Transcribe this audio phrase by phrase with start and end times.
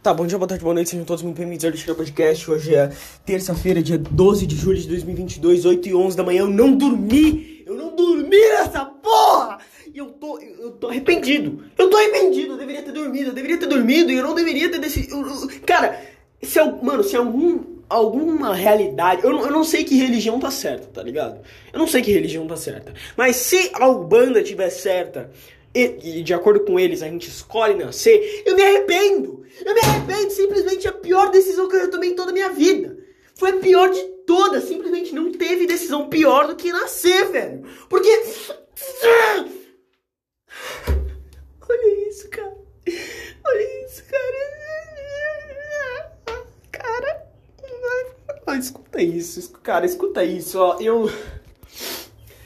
[0.00, 2.48] Tá, bom dia, boa tarde, boa noite, sejam todos muito bem-vindos ao Lixeira Podcast.
[2.48, 2.88] Hoje é
[3.26, 6.42] terça-feira, dia 12 de julho de 2022, 8 e 11 da manhã.
[6.42, 7.64] Eu não dormi!
[7.66, 9.58] Eu não dormi nessa porra!
[9.92, 11.64] E eu tô, eu tô arrependido.
[11.76, 14.70] Eu tô arrependido, eu deveria ter dormido, eu deveria ter dormido e eu não deveria
[14.70, 15.48] ter decidido.
[15.66, 16.00] Cara,
[16.40, 19.24] se é, mano, se algum, alguma realidade.
[19.24, 21.40] Eu, eu não sei que religião tá certa, tá ligado?
[21.72, 22.94] Eu não sei que religião tá certa.
[23.16, 25.28] Mas se a Ubanda tiver certa
[25.74, 29.37] e, de acordo com eles a gente escolhe nascer, eu me arrependo.
[29.64, 32.96] Eu me arrependo, simplesmente a pior decisão que eu tomei em toda a minha vida.
[33.34, 37.64] Foi a pior de todas, simplesmente não teve decisão pior do que nascer, velho.
[37.88, 38.10] Porque.
[41.68, 42.56] Olha isso, cara.
[43.44, 44.58] Olha isso, cara.
[46.72, 47.26] Cara.
[48.58, 50.78] escuta isso, cara, escuta isso, ó.
[50.80, 51.10] Eu.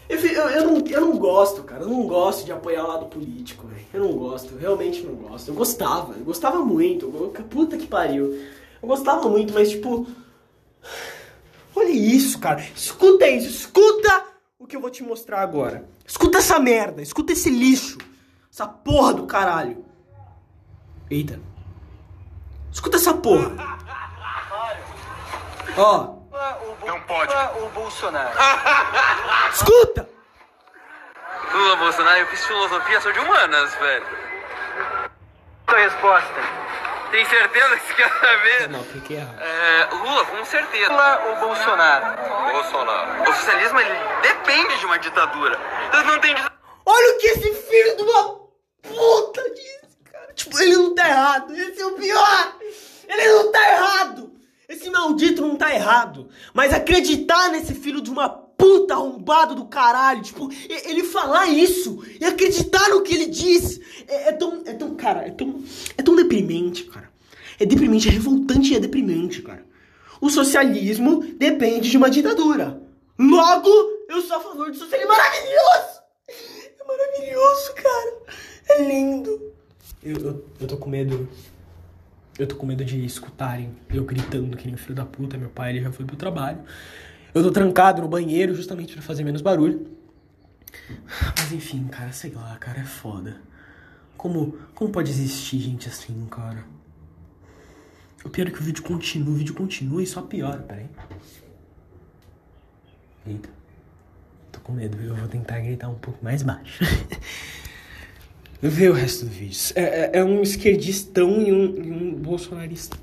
[0.08, 1.84] Eu, eu, eu, não, eu não gosto, cara.
[1.84, 3.81] Eu não gosto de apoiar o lado político, velho.
[3.92, 5.48] Eu não gosto, eu realmente não gosto.
[5.48, 7.06] Eu gostava, eu gostava muito.
[7.06, 8.32] Eu, puta que pariu.
[8.80, 10.06] Eu gostava muito, mas tipo.
[11.76, 12.60] Olha isso, cara.
[12.74, 14.24] Escuta isso, escuta
[14.58, 15.88] o que eu vou te mostrar agora.
[16.06, 17.98] Escuta essa merda, escuta esse lixo.
[18.50, 19.84] Essa porra do caralho.
[21.10, 21.40] Eita.
[22.70, 23.52] Escuta essa porra.
[25.76, 26.22] Ó.
[26.86, 27.32] Não pode.
[27.62, 28.38] O Bolsonaro.
[29.52, 30.11] Escuta!
[31.52, 34.06] Lula, Bolsonaro, eu fiz filosofia, sou de humanas, velho.
[35.68, 36.62] Sua resposta.
[37.10, 38.68] Tem certeza que você quer saber?
[38.70, 39.38] Não, fiquei errado.
[39.38, 40.90] É, Lula, com certeza.
[40.90, 42.52] Lula ou Bolsonaro?
[42.52, 43.30] Bolsonaro.
[43.30, 45.60] O socialismo, ele depende de uma ditadura.
[45.88, 46.34] Então não tem
[46.84, 48.40] Olha o que esse filho de uma
[48.82, 50.32] puta disse, cara.
[50.34, 51.54] Tipo, ele não tá errado.
[51.54, 52.56] Esse é o pior.
[53.08, 54.32] Ele não tá errado.
[54.68, 56.30] Esse maldito não tá errado.
[56.54, 62.24] Mas acreditar nesse filho de uma puta arrombado do caralho, tipo, ele falar isso e
[62.24, 63.80] acreditar no que ele diz.
[64.08, 64.62] É, é, tão.
[64.64, 64.94] É tão.
[64.94, 65.62] Cara, é tão.
[65.96, 67.10] É tão deprimente, cara.
[67.58, 69.64] É deprimente, é revoltante e é deprimente, cara.
[70.20, 72.80] O socialismo depende de uma ditadura.
[73.18, 73.68] Logo,
[74.08, 75.12] eu sou a favor do socialismo.
[75.12, 76.02] Maravilhoso!
[76.28, 78.22] É maravilhoso, cara.
[78.70, 79.52] É lindo.
[80.02, 81.28] Eu, eu, eu tô com medo
[82.38, 85.36] eu tô com medo de escutarem eu gritando que nem filho da puta.
[85.36, 86.58] Meu pai ele já foi pro trabalho.
[87.34, 89.86] Eu tô trancado no banheiro justamente para fazer menos barulho.
[91.38, 93.40] Mas enfim, cara, sei lá, cara, é foda.
[94.16, 96.64] Como, como pode existir gente assim, cara?
[98.24, 100.86] O pior é que o vídeo continua, o vídeo continua e só piora, peraí.
[103.26, 103.48] Eita.
[104.52, 106.84] Tô com medo, eu vou tentar gritar um pouco mais baixo.
[108.60, 109.58] Vê o resto do vídeo.
[109.74, 112.96] É, é, é um esquerdistão e um, e um bolsonarista.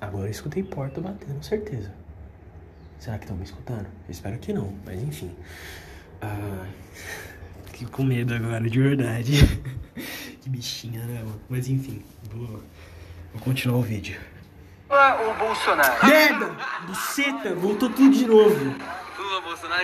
[0.00, 1.92] Agora eu escutei porta batendo, certeza.
[2.98, 3.86] Será que estão me escutando?
[3.86, 5.34] Eu espero que não, mas enfim.
[6.22, 6.66] Ah,
[7.66, 9.32] fiquei com medo agora, de verdade.
[10.40, 11.40] que bichinha, né, mano?
[11.48, 12.02] Mas enfim,
[12.32, 12.62] vou,
[13.32, 14.20] vou continuar o vídeo.
[14.90, 16.06] O Bolsonaro.
[16.06, 16.56] Merda!
[16.86, 18.74] Buceta, voltou tudo de novo.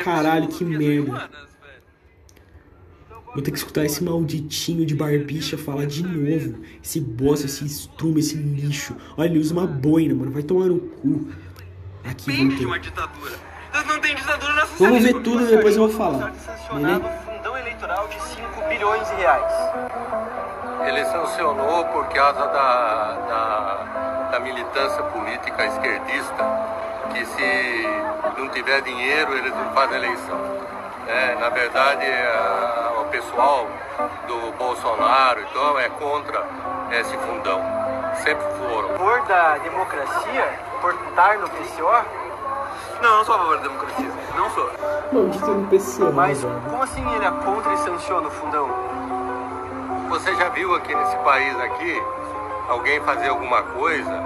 [0.03, 1.31] Caralho, que merda.
[3.35, 6.59] Vou ter que escutar esse malditinho de barbicha falar de novo.
[6.83, 8.97] Esse bosta, esse estrume, esse lixo.
[9.17, 10.31] Olha, ele usa uma boina, mano.
[10.31, 11.29] Vai tomar no cu.
[12.05, 12.67] Aqui, voltei.
[12.67, 13.35] uma ditadura.
[13.87, 16.33] não tem ditadura na Vamos ver tudo e depois eu vou falar.
[16.73, 17.27] Beleza?
[17.47, 19.53] fundão eleitoral de 5 bilhões de reais.
[20.87, 26.77] Ele sancionou por causa da, da, da militância política esquerdista
[27.13, 30.39] que se não tiver dinheiro eles não fazem eleição.
[31.09, 33.67] É, na verdade, a, o pessoal
[34.27, 36.47] do Bolsonaro então é contra
[36.93, 37.61] esse fundão.
[38.23, 38.95] Sempre foram.
[38.95, 42.05] A favor da democracia por estar no PCO?
[43.03, 44.11] Não, não sou a favor da democracia.
[44.35, 44.71] Não sou.
[45.13, 46.13] Maldito no PCO.
[46.13, 48.69] Mas como assim ele é contra e sanciona o fundão?
[50.09, 52.03] Você já viu aqui nesse país aqui
[52.69, 54.23] alguém fazer alguma coisa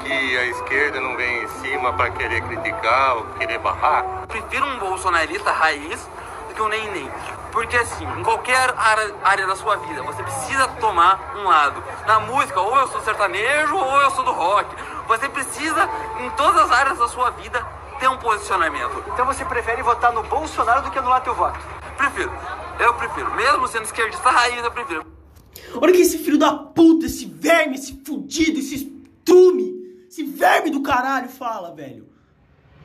[0.00, 4.04] que a esquerda não vem em cima para querer criticar ou querer barrar?
[4.26, 6.08] Prefiro um bolsonarista raiz
[6.48, 7.10] do que um nem.
[7.52, 8.74] Porque assim, em qualquer
[9.22, 11.82] área da sua vida, você precisa tomar um lado.
[12.06, 14.74] Na música, ou eu sou sertanejo ou eu sou do rock.
[15.06, 15.88] Você precisa,
[16.20, 17.64] em todas as áreas da sua vida,
[17.98, 19.04] ter um posicionamento.
[19.12, 21.58] Então você prefere votar no Bolsonaro do que anular teu voto?
[21.96, 22.32] Prefiro.
[22.78, 23.34] Eu prefiro.
[23.34, 25.06] Mesmo sendo esquerdista raiz, eu prefiro.
[25.80, 29.78] Olha que esse filho da puta, esse verme, esse fudido, esse estrume
[30.08, 32.08] esse verme do caralho fala, velho.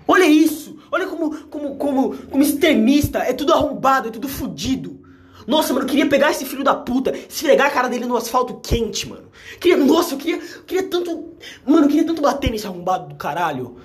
[0.08, 0.78] Olha isso.
[0.92, 3.20] Olha como, como, como, como extremista.
[3.20, 5.02] É tudo arrombado, é tudo fudido.
[5.46, 8.62] Nossa, mano, eu queria pegar esse filho da puta, esfregar a cara dele no asfalto
[8.62, 9.30] quente, mano.
[9.60, 11.34] Queria, nossa, eu queria, eu queria tanto.
[11.66, 13.76] Mano, eu queria tanto bater nesse arrombado do caralho.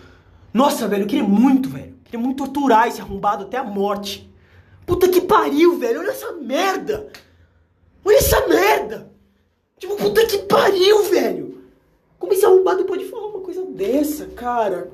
[0.55, 1.97] Nossa, velho, eu queria muito, velho.
[1.99, 4.29] Eu queria muito torturar esse arrombado até a morte.
[4.87, 6.01] Puta que pariu, velho.
[6.01, 7.09] Olha essa merda.
[8.05, 9.13] Olha essa merda.
[9.79, 11.63] Tipo, puta que pariu, velho!
[12.19, 14.91] Como esse arrombado pode falar uma coisa dessa, cara?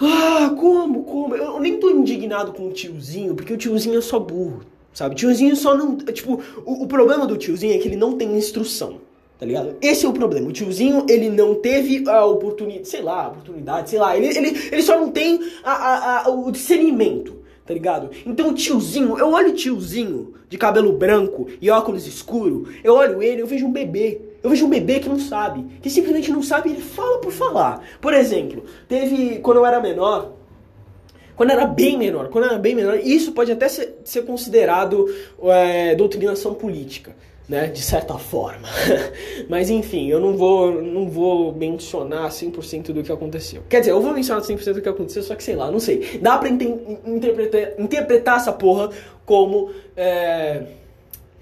[0.00, 1.34] Ah, como, como?
[1.34, 4.60] Eu nem tô indignado com o tiozinho, porque o tiozinho é só burro,
[4.92, 5.14] sabe?
[5.14, 5.96] O tiozinho só não.
[5.96, 9.00] Tipo, o, o problema do tiozinho é que ele não tem instrução,
[9.38, 9.76] tá ligado?
[9.82, 10.48] Esse é o problema.
[10.48, 14.16] O tiozinho, ele não teve a oportunidade, sei lá, oportunidade, sei lá.
[14.16, 17.36] Ele, ele, ele só não tem a, a, a, o discernimento,
[17.66, 18.10] tá ligado?
[18.24, 23.20] Então o tiozinho, eu olho o tiozinho de cabelo branco e óculos escuro, eu olho
[23.20, 24.27] ele, eu vejo um bebê.
[24.42, 27.82] Eu vejo um bebê que não sabe, que simplesmente não sabe, ele fala por falar.
[28.00, 30.32] Por exemplo, teve quando eu era menor,
[31.38, 35.06] quando era bem menor, quando era bem menor, isso pode até ser, ser considerado
[35.44, 37.14] é, doutrinação política,
[37.48, 38.68] né, de certa forma.
[39.48, 43.62] Mas enfim, eu não vou, não vou mencionar 100% do que aconteceu.
[43.68, 46.18] Quer dizer, eu vou mencionar 100% do que aconteceu, só que sei lá, não sei.
[46.20, 48.90] Dá pra interpretar, interpretar essa porra
[49.24, 49.70] como.
[49.96, 50.64] É,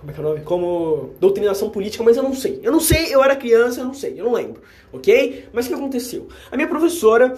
[0.06, 0.40] como é que é o nome?
[0.42, 2.60] Como doutrinação política, mas eu não sei.
[2.62, 4.62] Eu não sei, eu era criança, eu não sei, eu não lembro,
[4.92, 5.48] ok?
[5.52, 6.28] Mas o que aconteceu?
[6.50, 7.36] A minha professora,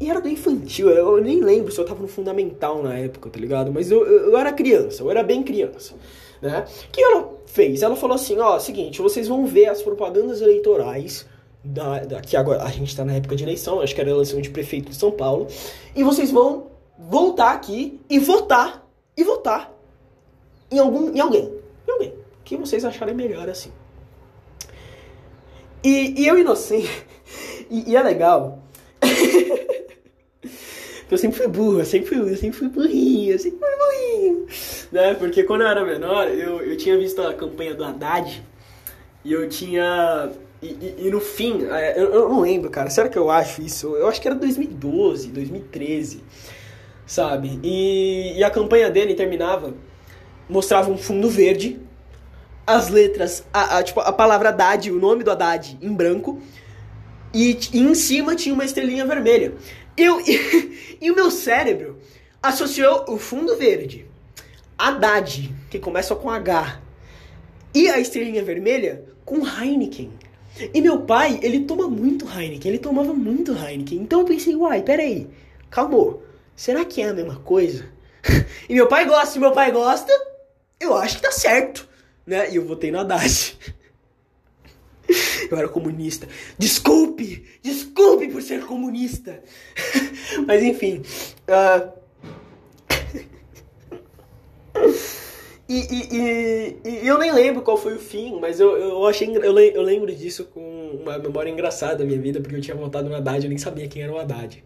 [0.00, 3.40] e era do infantil, eu nem lembro se eu tava no fundamental na época, tá
[3.40, 3.72] ligado?
[3.72, 5.94] Mas eu, eu, eu era criança, eu era bem criança,
[6.42, 6.66] né?
[6.88, 7.82] O que ela fez?
[7.82, 11.26] Ela falou assim, ó, seguinte, vocês vão ver as propagandas eleitorais
[11.64, 14.42] da, da, que agora a gente tá na época de eleição, acho que era eleição
[14.42, 15.46] de prefeito de São Paulo,
[15.96, 16.66] e vocês vão
[16.98, 18.86] voltar aqui e votar,
[19.16, 19.72] e votar
[20.70, 21.53] em algum, em alguém
[21.92, 22.14] alguém
[22.44, 23.72] que vocês acharem melhor assim.
[25.82, 27.06] E, e eu inocente,
[27.70, 28.62] e, e é legal.
[31.10, 34.46] eu sempre fui burro, eu sempre fui, eu sempre fui burrinho, eu sempre fui burrinho.
[34.90, 35.14] Né?
[35.14, 38.42] Porque quando eu era menor, eu, eu tinha visto a campanha do Haddad
[39.24, 40.30] e eu tinha.
[40.62, 42.88] E, e, e no fim, é, eu, eu, não lembro, cara.
[42.88, 43.94] Será que eu acho isso?
[43.96, 46.22] Eu acho que era 2012, 2013,
[47.06, 47.60] sabe?
[47.62, 49.74] E, e a campanha dele terminava,
[50.48, 51.80] mostrava um fundo verde
[52.66, 56.40] as letras, a, a, tipo, a palavra Haddad, o nome do Haddad em branco,
[57.32, 59.54] e, e em cima tinha uma estrelinha vermelha.
[59.96, 61.98] Eu, e, e o meu cérebro
[62.42, 64.06] associou o fundo verde,
[64.78, 66.80] Haddad, que começa com H,
[67.74, 70.10] e a estrelinha vermelha com Heineken.
[70.72, 73.98] E meu pai, ele toma muito Heineken, ele tomava muito Heineken.
[73.98, 75.28] Então eu pensei, uai, peraí,
[75.68, 76.18] calma,
[76.54, 77.86] será que é a mesma coisa?
[78.68, 80.12] e meu pai gosta, meu pai gosta,
[80.84, 81.88] eu acho que tá certo
[82.26, 82.50] né?
[82.50, 83.56] E eu votei no Haddad.
[85.50, 86.26] Eu era comunista.
[86.58, 87.44] Desculpe!
[87.62, 89.42] Desculpe por ser comunista!
[90.46, 91.02] Mas enfim.
[91.46, 91.92] Uh...
[95.68, 99.28] e, e, e, e, eu nem lembro qual foi o fim, mas eu, eu achei.
[99.28, 103.08] Eu, eu lembro disso com uma memória engraçada da minha vida, porque eu tinha votado
[103.08, 104.64] no Haddad, eu nem sabia quem era o Haddad.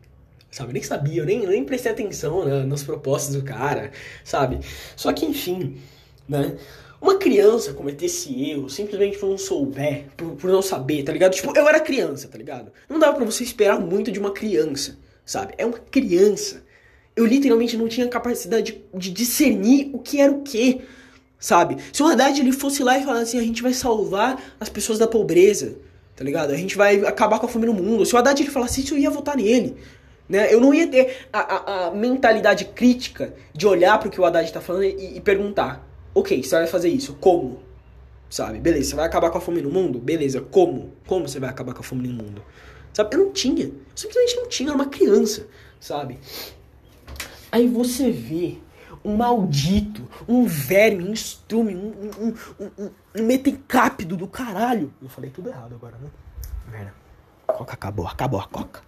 [0.50, 0.70] Sabe?
[0.70, 3.90] Eu nem sabia, eu nem, nem prestei atenção né, nas propostas do cara,
[4.24, 4.60] sabe?
[4.96, 5.78] Só que enfim,
[6.28, 6.56] né?
[7.00, 11.32] Uma criança cometer esse erro simplesmente por não souber, por, por não saber, tá ligado?
[11.32, 12.72] Tipo, eu era criança, tá ligado?
[12.88, 15.54] Não dava para você esperar muito de uma criança, sabe?
[15.56, 16.64] É uma criança.
[17.14, 20.80] Eu literalmente não tinha capacidade de, de discernir o que era o que,
[21.38, 21.76] sabe?
[21.92, 24.98] Se o Haddad ele fosse lá e falasse assim, a gente vai salvar as pessoas
[24.98, 25.76] da pobreza,
[26.16, 26.50] tá ligado?
[26.52, 28.04] A gente vai acabar com a fome no mundo.
[28.04, 29.76] Se o Haddad ele falasse isso, eu ia votar nele.
[30.28, 30.52] Né?
[30.52, 34.24] Eu não ia ter a, a, a mentalidade crítica de olhar para o que o
[34.24, 35.87] Haddad está falando e, e perguntar:
[36.18, 37.14] Ok, você vai fazer isso.
[37.14, 37.60] Como?
[38.28, 38.58] Sabe?
[38.58, 40.00] Beleza, você vai acabar com a fome no mundo?
[40.00, 40.92] Beleza, como?
[41.06, 42.42] Como você vai acabar com a fome no mundo?
[42.92, 43.14] Sabe?
[43.14, 43.66] Eu não tinha.
[43.66, 45.46] Eu simplesmente não tinha, eu era uma criança,
[45.78, 46.18] sabe?
[47.52, 48.58] Aí você vê
[49.04, 52.34] um maldito, um verme, um estrume, um, um,
[52.64, 52.90] um,
[53.22, 54.92] um, do caralho.
[55.00, 56.10] Eu falei tudo errado agora, né?
[56.68, 56.94] Merda.
[57.46, 58.82] Coca acabou, acabou a coca.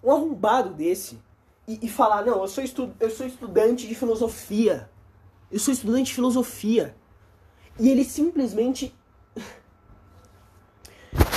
[0.00, 1.18] Um arrombado desse
[1.66, 4.88] e, e falar, não, eu sou, estu eu sou estudante de filosofia.
[5.50, 6.94] Eu sou estudante de filosofia.
[7.78, 8.94] E ele simplesmente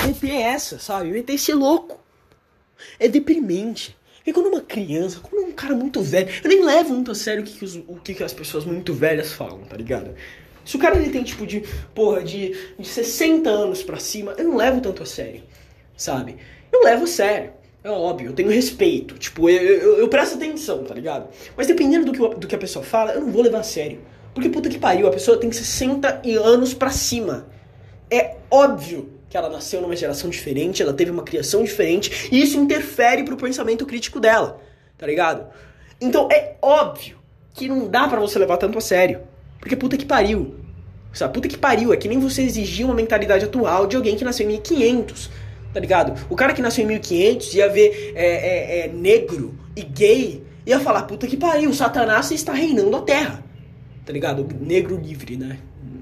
[0.06, 1.12] meter essa, sabe?
[1.12, 2.00] Meter esse louco.
[3.00, 3.98] É deprimente.
[4.26, 7.42] E quando uma criança, quando um cara muito velho, eu nem levo muito a sério
[7.42, 10.14] o que, que os, o que, que as pessoas muito velhas falam, tá ligado?
[10.66, 11.64] Se o cara ele tem tipo de,
[11.96, 15.44] porra, de, de 60 anos pra cima, eu não levo tanto a sério,
[15.98, 16.38] sabe?
[16.72, 17.54] Eu levo a sério.
[17.84, 19.16] É óbvio, eu tenho respeito.
[19.18, 21.30] Tipo, eu, eu, eu, presto atenção, tá ligado?
[21.56, 24.00] Mas dependendo do que, do que a pessoa fala, eu não vou levar a sério.
[24.34, 27.48] Porque puta que pariu, a pessoa tem 60 anos pra cima.
[28.12, 32.58] É óbvio que ela nasceu numa geração diferente, ela teve uma criação diferente, e isso
[32.58, 34.60] interfere pro pensamento crítico dela,
[34.98, 35.48] tá ligado?
[36.02, 37.18] Então é óbvio
[37.54, 39.22] que não dá para você levar tanto a sério.
[39.60, 40.56] Porque puta que pariu.
[41.14, 41.34] Sabe?
[41.34, 44.46] Puta que pariu, é que nem você exigir uma mentalidade atual de alguém que nasceu
[44.46, 45.30] em 1500
[45.74, 46.14] tá ligado?
[46.30, 50.80] O cara que nasceu em 1500 ia ver é, é, é, negro e gay, ia
[50.80, 53.44] falar, puta que pariu, Satanás está reinando a terra,
[54.06, 54.48] tá ligado?
[54.60, 55.60] Negro livre, né?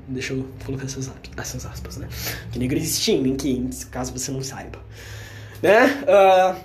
[0.07, 2.07] Deixa eu colocar essas, essas aspas, né?
[2.51, 4.79] Que negro existe em mim, caso você não saiba.
[5.61, 5.85] Né?
[6.03, 6.55] Uh,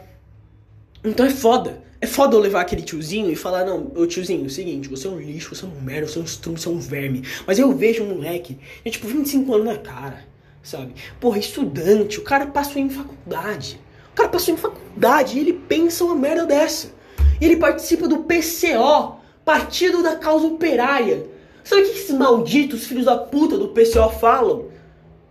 [1.05, 1.83] então é foda.
[2.01, 5.07] É foda eu levar aquele tiozinho e falar, não, ô tiozinho, é o seguinte, você
[5.07, 7.23] é um lixo, você é um merda, você é um estrume, você é um verme.
[7.47, 10.25] Mas eu vejo um moleque, é tipo 25 anos na cara,
[10.63, 10.95] sabe?
[11.21, 13.81] Porra, estudante, o cara passou em faculdade.
[14.13, 16.93] O cara passou em faculdade e ele pensa uma merda dessa.
[17.41, 21.27] E ele participa do PCO, Partido da Causa Operária.
[21.65, 24.67] Sabe o que esses malditos filhos da puta do PCO falam?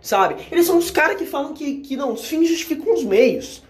[0.00, 0.46] Sabe?
[0.50, 3.62] Eles são os caras que falam que, que não, os fins justificam os meios.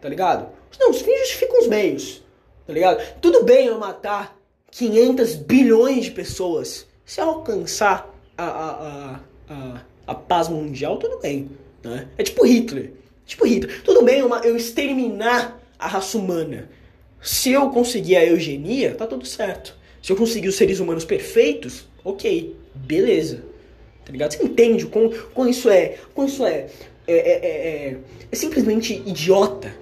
[0.00, 0.48] Tá ligado?
[0.78, 2.22] Não, os fins justificam os meios.
[2.66, 3.02] Tá ligado?
[3.20, 4.36] Tudo bem eu matar
[4.70, 6.86] 500 bilhões de pessoas.
[7.04, 8.08] Se alcançar
[8.38, 9.20] a, a, a,
[9.52, 11.48] a, a paz mundial, tudo bem.
[11.84, 12.08] Né?
[12.18, 12.92] É tipo Hitler.
[13.24, 13.80] Tipo Hitler.
[13.84, 16.68] Tudo bem eu, eu exterminar a raça humana.
[17.22, 19.76] Se eu conseguir a eugenia, tá tudo certo.
[20.02, 23.44] Se eu conseguir os seres humanos perfeitos, ok, beleza.
[24.04, 24.32] Tá ligado?
[24.32, 25.98] Você entende com, com isso é.
[26.12, 26.66] Com isso é
[27.06, 27.96] é, é, é, é,
[28.32, 29.72] é simplesmente idiota.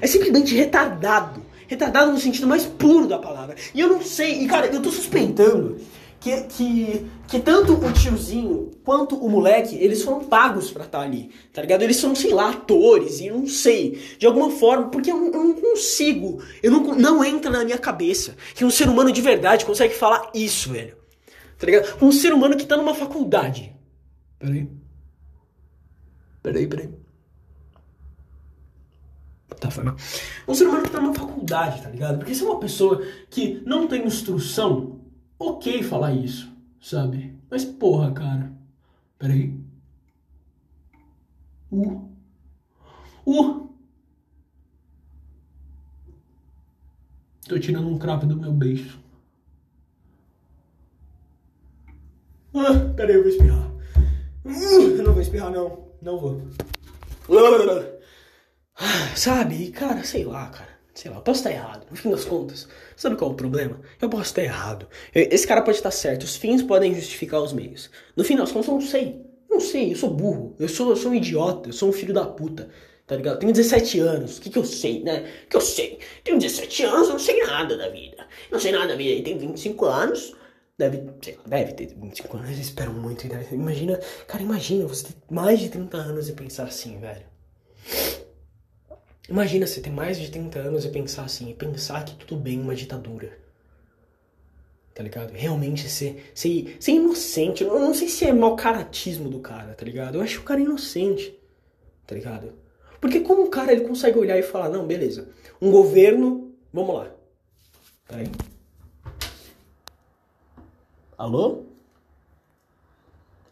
[0.00, 1.42] É simplesmente retardado.
[1.66, 3.56] Retardado no sentido mais puro da palavra.
[3.74, 5.78] E eu não sei, e cara, eu tô suspeitando
[6.22, 11.04] que, que, que tanto o tiozinho quanto o moleque, eles foram pagos pra estar tá
[11.04, 11.82] ali, tá ligado?
[11.82, 15.54] Eles são, sei lá, atores, e não sei, de alguma forma, porque eu, eu não
[15.54, 19.94] consigo, eu não, não entra na minha cabeça que um ser humano de verdade consegue
[19.94, 20.96] falar isso, velho.
[21.58, 21.96] Tá ligado?
[22.00, 23.74] Um ser humano que tá numa faculdade.
[24.38, 24.68] Peraí.
[26.40, 26.90] Peraí, peraí.
[29.58, 29.96] Tá, foi mal.
[30.46, 32.18] Um ser humano que tá numa faculdade, tá ligado?
[32.18, 34.91] Porque se é uma pessoa que não tem instrução,
[35.42, 37.36] ok falar isso, sabe?
[37.50, 38.52] Mas porra, cara.
[39.18, 39.58] Peraí.
[41.70, 42.08] Uh.
[43.26, 43.68] Uh.
[47.48, 49.00] Tô tirando um crap do meu beijo.
[52.54, 53.70] Ah, peraí, eu vou espirrar.
[54.44, 55.88] Uh, eu não vou espirrar, não.
[56.00, 56.42] Não vou.
[58.76, 59.70] Ah, sabe?
[59.70, 60.71] Cara, sei lá, cara.
[60.94, 61.86] Sei lá, eu posso estar errado.
[61.90, 63.80] No fim das contas, sabe qual é o problema?
[64.00, 64.86] Eu posso estar errado.
[65.14, 66.24] Esse cara pode estar certo.
[66.24, 67.90] Os fins podem justificar os meios.
[68.14, 69.24] No fim das contas, eu não sei.
[69.48, 70.54] Eu não sei, eu sou burro.
[70.58, 71.70] Eu sou, eu sou um idiota.
[71.70, 72.68] Eu sou um filho da puta.
[73.06, 73.40] Tá ligado?
[73.40, 74.38] tenho 17 anos.
[74.38, 75.28] O que, que eu sei, né?
[75.44, 75.98] O que eu sei?
[76.24, 78.26] Tenho 17 anos, eu não sei nada da vida.
[78.50, 79.10] Não sei nada da vida.
[79.10, 80.34] E tenho 25 anos.
[80.78, 82.50] Deve, sei lá, deve ter 25 anos.
[82.50, 83.26] Eu espero muito.
[83.28, 87.31] Deve, imagina, cara, imagina você ter mais de 30 anos e pensar assim, velho.
[89.28, 92.60] Imagina você ter mais de 30 anos e pensar assim, e pensar que tudo bem
[92.60, 93.38] uma ditadura.
[94.94, 95.32] Tá ligado?
[95.32, 97.64] Realmente ser, ser, ser inocente.
[97.64, 100.16] Eu não sei se é mau caratismo do cara, tá ligado?
[100.16, 101.38] Eu acho o cara inocente,
[102.06, 102.52] tá ligado?
[103.00, 105.28] Porque como o cara ele consegue olhar e falar, não, beleza,
[105.60, 107.10] um governo, vamos lá.
[108.06, 108.30] Peraí.
[111.16, 111.71] Alô?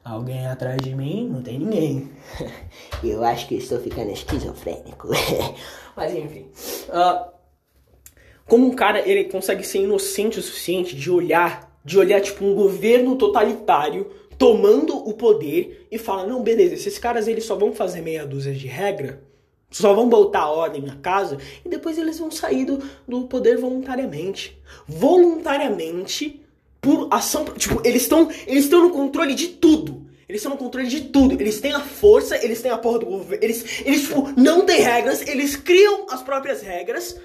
[0.03, 1.29] Alguém atrás de mim?
[1.29, 2.11] Não tem ninguém.
[3.05, 5.09] Eu acho que estou ficando esquizofrênico.
[5.95, 6.47] Mas enfim.
[6.89, 7.31] Uh,
[8.47, 12.55] como um cara ele consegue ser inocente o suficiente de olhar, de olhar tipo um
[12.55, 18.01] governo totalitário tomando o poder e fala: "Não, beleza, esses caras eles só vão fazer
[18.01, 19.23] meia dúzia de regra,
[19.71, 24.61] só vão botar ordem na casa e depois eles vão sair do, do poder voluntariamente.
[24.89, 26.40] Voluntariamente
[26.81, 27.45] por ação.
[27.57, 30.09] Tipo, eles estão eles estão no controle de tudo.
[30.29, 31.35] Eles estão no controle de tudo.
[31.41, 33.43] Eles têm a força, eles têm a porra do governo.
[33.43, 37.17] Eles, eles tipo, não têm regras, eles criam as próprias regras.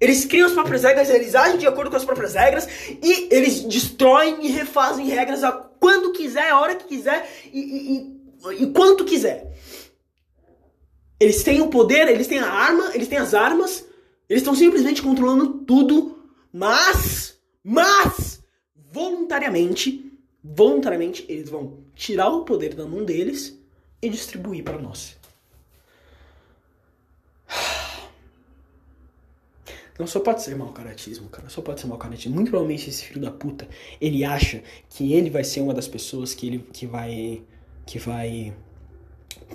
[0.00, 2.68] Eles criam as próprias regras, eles agem de acordo com as próprias regras
[3.02, 8.52] e eles destroem e refazem regras a quando quiser, a hora que quiser e, e,
[8.52, 9.56] e, e quanto quiser.
[11.18, 13.86] Eles têm o poder, eles têm a arma, eles têm as armas,
[14.28, 16.18] eles estão simplesmente controlando tudo,
[16.52, 18.42] mas, mas,
[18.96, 20.10] voluntariamente,
[20.42, 23.60] voluntariamente eles vão tirar o poder da mão deles
[24.00, 25.18] e distribuir para nós.
[29.98, 31.50] Não só pode ser mau caratismo, cara.
[31.50, 32.34] Só pode ser mau caratismo.
[32.34, 33.68] Muito provavelmente esse filho da puta,
[34.00, 37.42] ele acha que ele vai ser uma das pessoas que ele que vai
[37.84, 38.54] que vai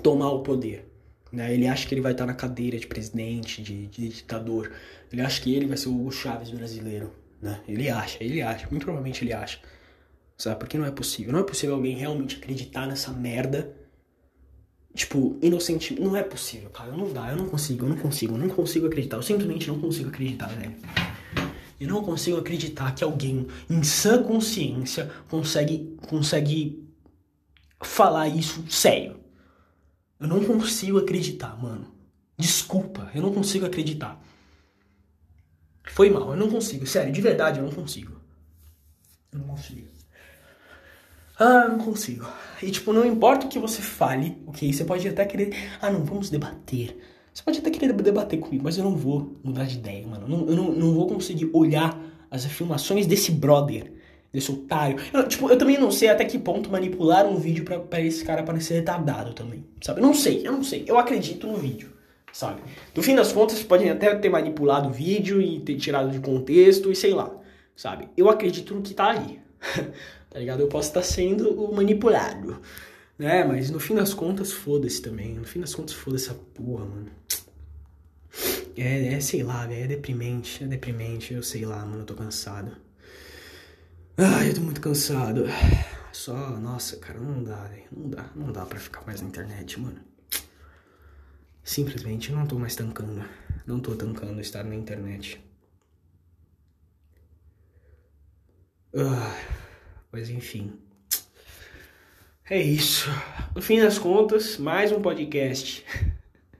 [0.02, 0.88] tomar o poder.
[1.32, 1.52] Né?
[1.52, 4.70] Ele acha que ele vai estar na cadeira de presidente, de, de ditador.
[5.12, 7.21] Ele acha que ele vai ser o Chaves brasileiro.
[7.42, 7.60] Né?
[7.66, 9.58] Ele acha, ele acha, muito provavelmente ele acha.
[10.38, 10.60] Sabe?
[10.60, 11.32] Porque não é possível.
[11.32, 13.76] Não é possível alguém realmente acreditar nessa merda.
[14.94, 16.00] Tipo, inocente.
[16.00, 16.92] Não é possível, cara.
[16.92, 19.16] Não dá, eu não consigo, eu não consigo, eu não consigo acreditar.
[19.16, 20.76] Eu simplesmente não consigo acreditar, velho.
[21.80, 26.88] Eu não consigo acreditar que alguém em sã consciência consegue, consegue
[27.82, 29.16] falar isso sério.
[30.20, 31.92] Eu não consigo acreditar, mano.
[32.38, 34.21] Desculpa, eu não consigo acreditar.
[35.84, 36.86] Foi mal, eu não consigo.
[36.86, 38.20] Sério, de verdade, eu não consigo.
[39.32, 39.88] Eu não consigo.
[41.38, 42.26] Ah, não consigo.
[42.62, 44.72] E, tipo, não importa o que você fale, ok?
[44.72, 45.54] Você pode até querer.
[45.80, 46.96] Ah, não, vamos debater.
[47.32, 50.28] Você pode até querer debater comigo, mas eu não vou mudar de ideia, mano.
[50.28, 51.98] Não, eu não, não vou conseguir olhar
[52.30, 53.92] as afirmações desse brother,
[54.32, 54.98] desse otário.
[55.12, 58.42] Eu, tipo, eu também não sei até que ponto manipular um vídeo pra esse cara
[58.42, 60.00] parecer retardado também, sabe?
[60.00, 60.84] Eu não sei, eu não sei.
[60.86, 61.91] Eu acredito no vídeo,
[62.32, 62.62] sabe?
[62.94, 66.90] No fim das contas, podem até ter manipulado o vídeo e ter tirado de contexto
[66.90, 67.30] e sei lá,
[67.76, 68.08] sabe?
[68.16, 69.38] Eu acredito no que tá ali,
[70.30, 70.60] tá ligado?
[70.60, 72.60] Eu posso estar sendo o manipulado,
[73.18, 73.44] né?
[73.44, 75.34] Mas no fim das contas, foda-se também.
[75.34, 77.10] No fim das contas, foda-se essa porra, mano.
[78.76, 82.14] É, é sei lá, velho, é deprimente, é deprimente, eu sei lá, mano, eu tô
[82.14, 82.72] cansado.
[84.16, 85.44] Ai, eu tô muito cansado.
[86.12, 89.78] Só, nossa, cara, não dá, velho, não dá, não dá pra ficar mais na internet,
[89.78, 90.11] mano.
[91.64, 93.24] Simplesmente não tô mais tancando,
[93.66, 95.40] não tô tancando estar na internet.
[98.94, 99.36] Ah,
[100.10, 100.78] mas enfim.
[102.50, 103.08] É isso.
[103.54, 105.84] No fim das contas, mais um podcast.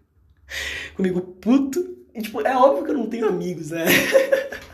[0.94, 3.84] Comigo puto e, tipo, é óbvio que eu não tenho amigos, né?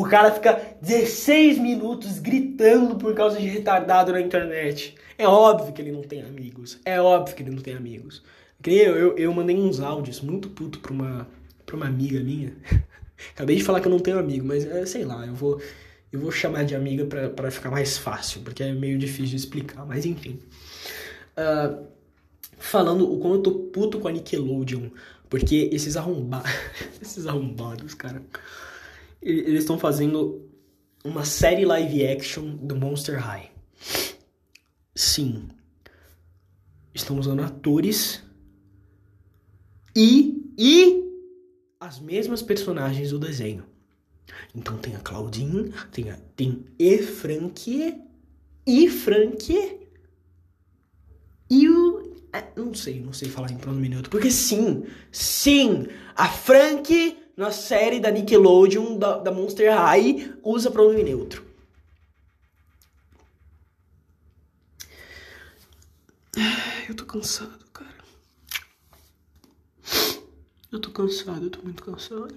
[0.00, 4.94] o cara fica 16 minutos gritando por causa de retardado na internet.
[5.16, 6.78] É óbvio que ele não tem amigos.
[6.84, 8.22] É óbvio que ele não tem amigos.
[8.64, 11.28] Eu, eu, eu mandei uns áudios muito puto pra uma,
[11.64, 12.56] pra uma amiga minha.
[13.34, 15.60] Acabei de falar que eu não tenho amigo, mas é, sei lá, eu vou,
[16.12, 19.84] eu vou chamar de amiga pra ficar mais fácil, porque é meio difícil de explicar,
[19.84, 20.38] mas enfim.
[21.36, 21.84] Uh,
[22.56, 24.88] falando o quanto eu tô puto com a Nickelodeon.
[25.28, 26.50] Porque esses arrombados.
[27.02, 28.22] esses arrombados, cara.
[29.20, 30.48] Eles estão fazendo
[31.04, 33.50] uma série live action do Monster High.
[34.94, 35.48] Sim.
[36.94, 38.22] Estão usando atores
[39.94, 40.52] e.
[40.56, 41.04] e.
[41.80, 43.64] as mesmas personagens do desenho.
[44.54, 46.16] Então tem a Claudine, tem a.
[46.36, 46.98] tem E.
[46.98, 48.00] Frankie.
[48.66, 48.88] E.
[48.88, 49.88] Frankie.
[51.50, 54.10] E o é, não sei, não sei falar em pronome neutro.
[54.10, 61.04] Porque sim, sim, a Frank na série da Nickelodeon, da, da Monster High, usa pronome
[61.04, 61.46] neutro.
[66.88, 67.94] Eu tô cansado, cara.
[70.72, 72.34] Eu tô cansado, eu tô muito cansado.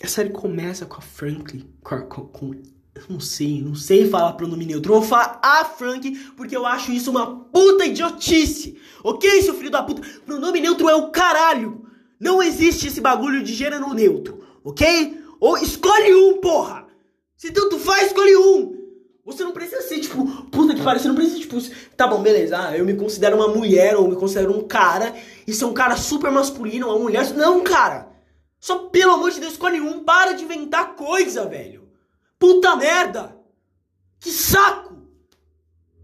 [0.00, 2.62] A série começa com a Franklin, com, com,
[3.08, 4.92] não sei, não sei falar pronome neutro.
[4.92, 8.78] Eu vou falar a Frank porque eu acho isso uma puta idiotice.
[9.02, 10.02] Ok, seu filho da puta?
[10.24, 11.86] Pronome neutro é o caralho.
[12.18, 15.22] Não existe esse bagulho de gênero neutro, ok?
[15.40, 16.86] Ou escolhe um, porra!
[17.36, 18.76] Se tanto faz, escolhe um!
[19.24, 21.56] Você não precisa ser, tipo, puta que pariu, você não precisa, tipo,
[21.96, 25.14] tá bom, beleza, ah, eu me considero uma mulher ou me considero um cara,
[25.46, 27.32] e ser um cara super masculino, uma mulher.
[27.34, 28.08] Não, cara!
[28.58, 31.87] Só pelo amor de Deus, escolhe um, para de inventar coisa, velho!
[32.38, 33.36] Puta merda!
[34.20, 34.96] Que saco!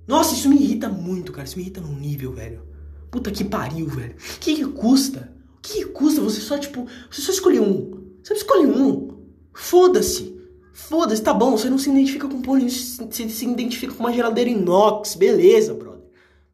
[0.07, 1.47] Nossa, isso me irrita muito, cara.
[1.47, 2.67] Isso me irrita num nível, velho.
[3.11, 4.15] Puta que pariu, velho.
[4.15, 5.33] O que, que custa?
[5.57, 8.05] O que, que custa você só, tipo, você só escolher um?
[8.23, 9.25] Você escolhe um.
[9.55, 10.35] Foda-se.
[10.73, 14.51] Foda-se, tá bom, você não se identifica com porra, você se identifica com uma geladeira
[14.51, 16.03] inox, beleza, brother.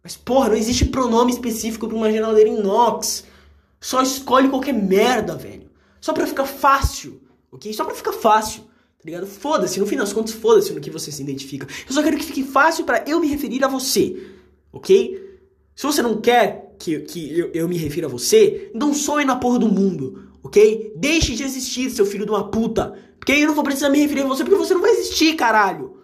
[0.05, 3.25] Mas porra, não existe pronome específico pra uma geladeira inox.
[3.81, 5.71] Só escolhe qualquer merda, velho.
[6.01, 7.73] Só pra ficar fácil, ok?
[7.73, 8.65] Só pra ficar fácil.
[9.01, 9.27] Tá ligado?
[9.27, 11.67] Foda-se, no fim das contas, foda-se no que você se identifica.
[11.89, 14.15] Eu só quero que fique fácil para eu me referir a você,
[14.71, 15.39] ok?
[15.75, 19.37] Se você não quer que, que eu, eu me refira a você, então sonhe na
[19.37, 20.93] porra do mundo, ok?
[20.97, 22.95] Deixe de existir, seu filho de uma puta.
[23.19, 25.97] Porque eu não vou precisar me referir a você, porque você não vai existir, caralho.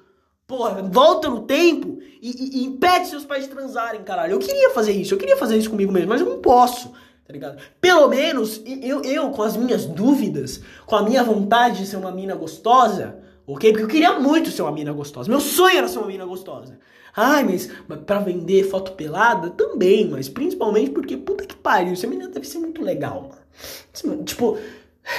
[0.46, 4.32] Porra, volta no tempo e, e, e impede seus pais de transarem, caralho.
[4.32, 6.92] Eu queria fazer isso, eu queria fazer isso comigo mesmo, mas eu não posso
[7.26, 7.60] tá ligado?
[7.80, 12.12] Pelo menos eu, eu, com as minhas dúvidas, com a minha vontade de ser uma
[12.12, 13.70] mina gostosa, ok?
[13.70, 15.28] Porque eu queria muito ser uma mina gostosa.
[15.28, 16.78] Meu sonho era ser uma mina gostosa.
[17.14, 22.06] Ai, mas, mas pra vender foto pelada também, mas principalmente porque, puta que pariu, essa
[22.06, 23.30] menina deve ser muito legal,
[24.02, 24.24] mano.
[24.24, 24.58] Tipo,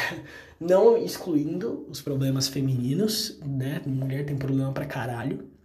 [0.62, 3.82] não excluindo os problemas femininos, né?
[3.86, 5.57] Mulher tem problema pra caralho.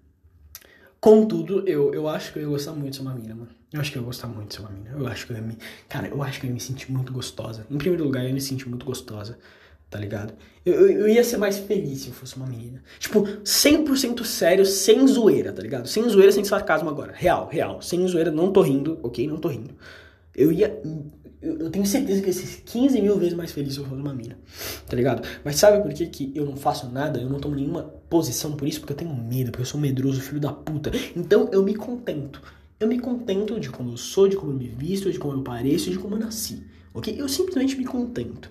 [1.02, 3.48] Contudo, eu, eu acho que eu ia gostar muito de ser uma mina, mano.
[3.72, 4.90] Eu acho que eu ia gostar muito de ser uma mina.
[4.96, 5.58] Eu acho que eu ia me.
[5.88, 7.66] Cara, eu acho que eu ia me sentir muito gostosa.
[7.68, 9.36] Em primeiro lugar, eu ia me sentir muito gostosa,
[9.90, 10.32] tá ligado?
[10.64, 12.84] Eu, eu, eu ia ser mais feliz se eu fosse uma menina.
[13.00, 15.88] Tipo, 100% sério, sem zoeira, tá ligado?
[15.88, 17.12] Sem zoeira, sem sarcasmo agora.
[17.12, 17.82] Real, real.
[17.82, 19.26] Sem zoeira, não tô rindo, ok?
[19.26, 19.74] Não tô rindo.
[20.36, 20.80] Eu ia
[21.42, 24.38] eu, tenho certeza que ser 15 mil vezes mais feliz se eu fosse uma mina,
[24.86, 25.26] tá ligado?
[25.44, 27.20] Mas sabe por que, que eu não faço nada?
[27.20, 28.78] Eu não tomo nenhuma posição por isso?
[28.80, 30.92] Porque eu tenho medo, porque eu sou medroso, filho da puta.
[31.16, 32.42] Então eu me contento.
[32.78, 35.42] Eu me contento de como eu sou, de como eu me visto, de como eu
[35.42, 37.14] pareço, de como eu nasci, ok?
[37.18, 38.50] Eu simplesmente me contento,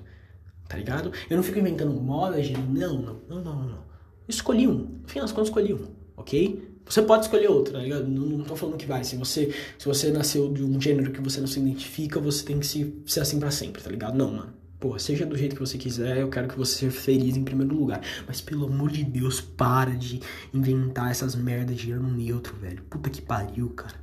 [0.68, 1.12] tá ligado?
[1.30, 3.84] Eu não fico inventando moda, gênero, não, não, não, não, não.
[4.28, 5.86] Escolhi um, no fim das contas escolhi um,
[6.18, 6.80] ok?
[6.86, 8.08] Você pode escolher outro, tá ligado?
[8.08, 9.04] Não, não tô falando que vai.
[9.04, 12.60] Se você, se você nasceu de um gênero que você não se identifica, você tem
[12.60, 14.18] que se, ser assim pra sempre, tá ligado?
[14.18, 14.61] Não, mano.
[14.82, 17.76] Pô, seja do jeito que você quiser, eu quero que você seja feliz em primeiro
[17.76, 18.02] lugar.
[18.26, 20.20] Mas pelo amor de Deus, para de
[20.52, 22.82] inventar essas merdas de ano neutro, velho.
[22.90, 23.94] Puta que pariu, cara.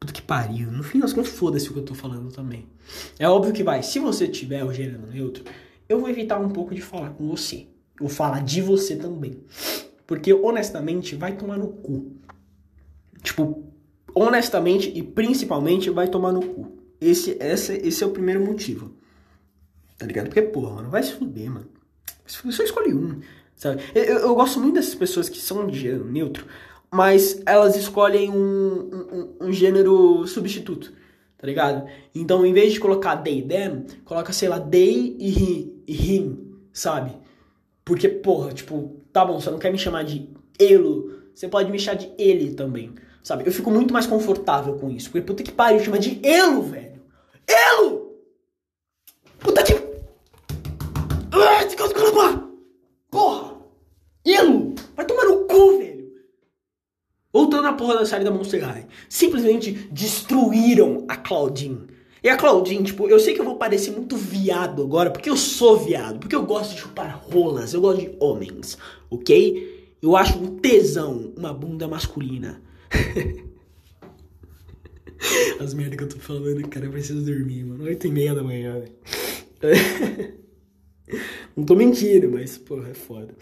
[0.00, 0.72] Puta que pariu.
[0.72, 2.66] No fim das contas, foda-se o que eu tô falando também.
[3.18, 3.82] É óbvio que vai.
[3.82, 5.44] Se você tiver o gênero neutro,
[5.86, 7.66] eu vou evitar um pouco de falar com você.
[8.00, 9.44] Vou falar de você também.
[10.06, 12.16] Porque, honestamente, vai tomar no cu.
[13.22, 13.70] Tipo,
[14.14, 16.78] honestamente e principalmente vai tomar no cu.
[16.98, 19.01] Esse, esse, esse é o primeiro motivo.
[19.98, 20.26] Tá ligado?
[20.26, 21.66] Porque, porra, mano, vai se fuder, mano.
[22.44, 23.20] Eu só escolhi um,
[23.54, 23.82] sabe?
[23.94, 26.46] Eu, eu, eu, gosto muito dessas pessoas que são de gênero neutro,
[26.90, 30.92] mas elas escolhem um, um, um gênero substituto,
[31.36, 31.88] tá ligado?
[32.14, 36.56] Então, em vez de colocar they, them, coloca, sei lá, they e he, e him,
[36.72, 37.16] sabe?
[37.84, 40.28] Porque, porra, tipo, tá bom, você não quer me chamar de
[40.58, 43.46] elo, você pode me chamar de ele também, sabe?
[43.46, 47.02] Eu fico muito mais confortável com isso, porque puta que pariu, chama de elo, velho.
[47.46, 48.12] Elo!
[49.38, 49.71] Puta que
[53.10, 53.56] Porra!
[54.24, 54.74] Elo!
[54.96, 56.12] Vai tomar no cu, velho!
[57.32, 58.86] Voltando à porra da série da Monster High.
[59.08, 61.86] Simplesmente destruíram a Claudine.
[62.22, 65.36] E a Claudine, tipo, eu sei que eu vou parecer muito viado agora, porque eu
[65.36, 68.78] sou viado, porque eu gosto de chupar rolas, eu gosto de homens,
[69.10, 69.96] ok?
[70.00, 72.62] Eu acho um tesão uma bunda masculina.
[75.60, 77.84] As merdas que eu tô falando, cara, eu preciso dormir, mano.
[77.84, 78.92] 8 e meia da manhã, velho.
[81.56, 83.34] Não tô mentindo, mas, porra, é foda.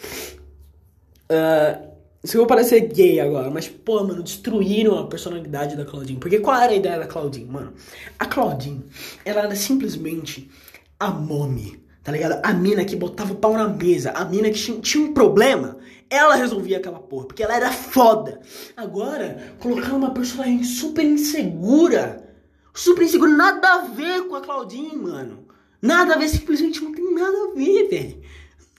[1.31, 1.91] Uh,
[2.23, 6.19] se eu parecer gay agora, mas, pô, mano, destruíram a personalidade da Claudine.
[6.19, 7.73] Porque qual era a ideia da Claudine, mano?
[8.19, 8.85] A Claudine,
[9.25, 10.51] ela era simplesmente
[10.99, 12.41] a mommy, tá ligado?
[12.45, 15.79] A mina que botava o pau na mesa, a mina que tinha, tinha um problema,
[16.11, 18.41] ela resolvia aquela porra, porque ela era foda.
[18.77, 22.29] Agora, colocar uma personagem super insegura,
[22.75, 25.50] super insegura, nada a ver com a Claudine, mano.
[25.83, 28.19] Nada a ver, simplesmente não tem nada a ver, velho.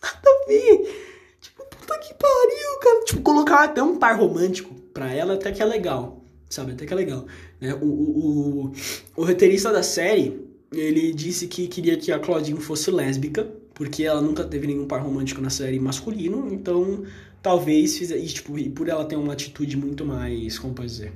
[0.01, 1.35] Nada a ver.
[1.41, 3.05] Tipo, puta que pariu, cara.
[3.05, 6.23] Tipo, colocar até um par romântico pra ela até que é legal.
[6.49, 7.25] Sabe, até que é legal.
[7.59, 7.73] Né?
[7.75, 8.71] O, o, o,
[9.15, 14.21] o roteirista da série, ele disse que queria que a Claudine fosse lésbica, porque ela
[14.21, 17.03] nunca teve nenhum par romântico na série masculino, então
[17.41, 18.23] talvez fizesse.
[18.23, 20.59] E, tipo, e por ela ter uma atitude muito mais.
[20.59, 21.13] Como pode dizer?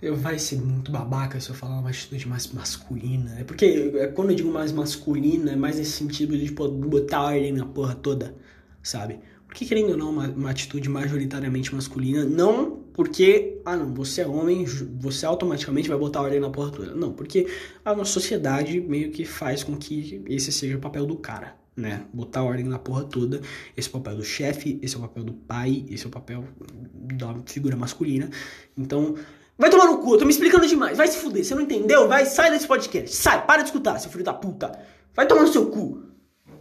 [0.00, 3.36] Eu vai ser muito babaca se eu falar uma atitude mais masculina.
[3.38, 7.22] É porque é, quando eu digo mais masculina, é mais nesse sentido de tipo, botar
[7.22, 8.34] ordem na porra toda,
[8.82, 9.20] sabe?
[9.46, 14.26] Porque querendo ou não, uma, uma atitude majoritariamente masculina, não porque, ah não, você é
[14.26, 14.64] homem,
[14.98, 16.94] você automaticamente vai botar ordem na porra toda.
[16.96, 17.46] Não, porque
[17.84, 22.04] a nossa sociedade meio que faz com que esse seja o papel do cara, né?
[22.12, 23.40] Botar ordem na porra toda.
[23.76, 26.10] Esse é o papel do chefe, esse é o papel do pai, esse é o
[26.10, 26.44] papel
[26.92, 28.30] da figura masculina.
[28.76, 29.14] Então,
[29.58, 30.96] Vai tomar no cu, eu tô me explicando demais.
[30.96, 32.06] Vai se fuder, você não entendeu?
[32.06, 33.14] Vai, sai desse podcast.
[33.14, 34.70] Sai, para de escutar, seu filho da puta.
[35.12, 36.04] Vai tomar no seu cu.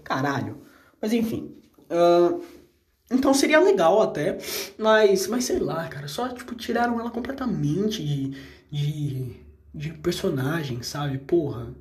[0.04, 0.64] Caralho.
[1.00, 1.56] Mas enfim.
[1.92, 2.42] Uh,
[3.12, 4.40] então seria legal até.
[4.80, 6.08] Mas, mas sei lá, cara.
[6.08, 8.36] Só, tipo, tiraram ela completamente de,
[8.72, 9.36] de,
[9.76, 11.20] de personagem, sabe?
[11.20, 11.76] Porra.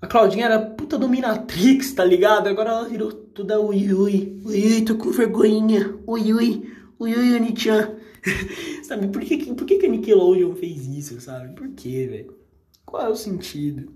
[0.00, 2.48] A Claudinha era puta dominatrix, tá ligado?
[2.48, 4.40] Agora ela virou toda ui ui.
[4.46, 5.94] Ui ui, tô com vergonhinha.
[6.06, 6.72] Ui ui.
[6.98, 7.97] Ui ui, Anichan.
[8.82, 11.54] sabe, por que, por que, que a Nickelodeon fez isso, sabe?
[11.54, 12.38] Por que, velho?
[12.84, 13.92] Qual é o sentido?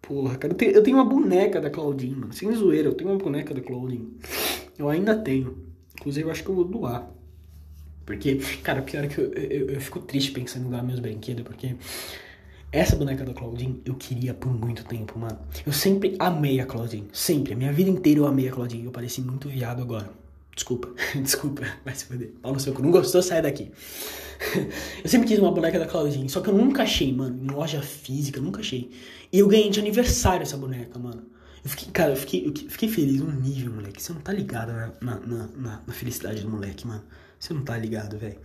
[0.00, 2.32] Porra, cara, eu tenho, eu tenho uma boneca da Claudine, mano.
[2.32, 4.18] Sem zoeira, eu tenho uma boneca da Claudine.
[4.76, 5.56] Eu ainda tenho.
[5.94, 7.08] Inclusive, eu acho que eu vou doar.
[8.04, 11.44] Porque, cara, pior é que eu, eu, eu fico triste pensando em doar meus brinquedos,
[11.44, 11.76] porque
[12.72, 15.38] essa boneca da Claudine eu queria por muito tempo, mano.
[15.64, 17.08] Eu sempre amei a Claudine.
[17.12, 17.52] Sempre.
[17.52, 18.86] A minha vida inteira eu amei a Claudine.
[18.86, 20.10] Eu pareci muito viado agora.
[20.54, 22.32] Desculpa, desculpa, vai se foder.
[22.42, 23.72] Paulo seu cu, não gostou, sai daqui.
[25.02, 27.80] eu sempre quis uma boneca da Claudine, só que eu nunca achei, mano, em loja
[27.80, 28.90] física, nunca achei.
[29.32, 31.30] E eu ganhei de aniversário essa boneca, mano.
[31.64, 34.02] Eu fiquei, cara, eu fiquei, eu fiquei feliz num nível, moleque.
[34.02, 37.04] Você não tá ligado na, na, na, na felicidade do moleque, mano.
[37.38, 38.38] Você não tá ligado, velho.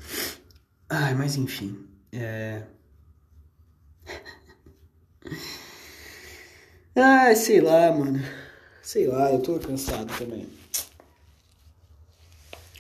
[0.90, 1.78] Ai, mas enfim.
[2.12, 2.64] É.
[6.96, 8.22] Ai, sei lá, mano.
[8.82, 10.48] Sei lá, eu tô cansado também.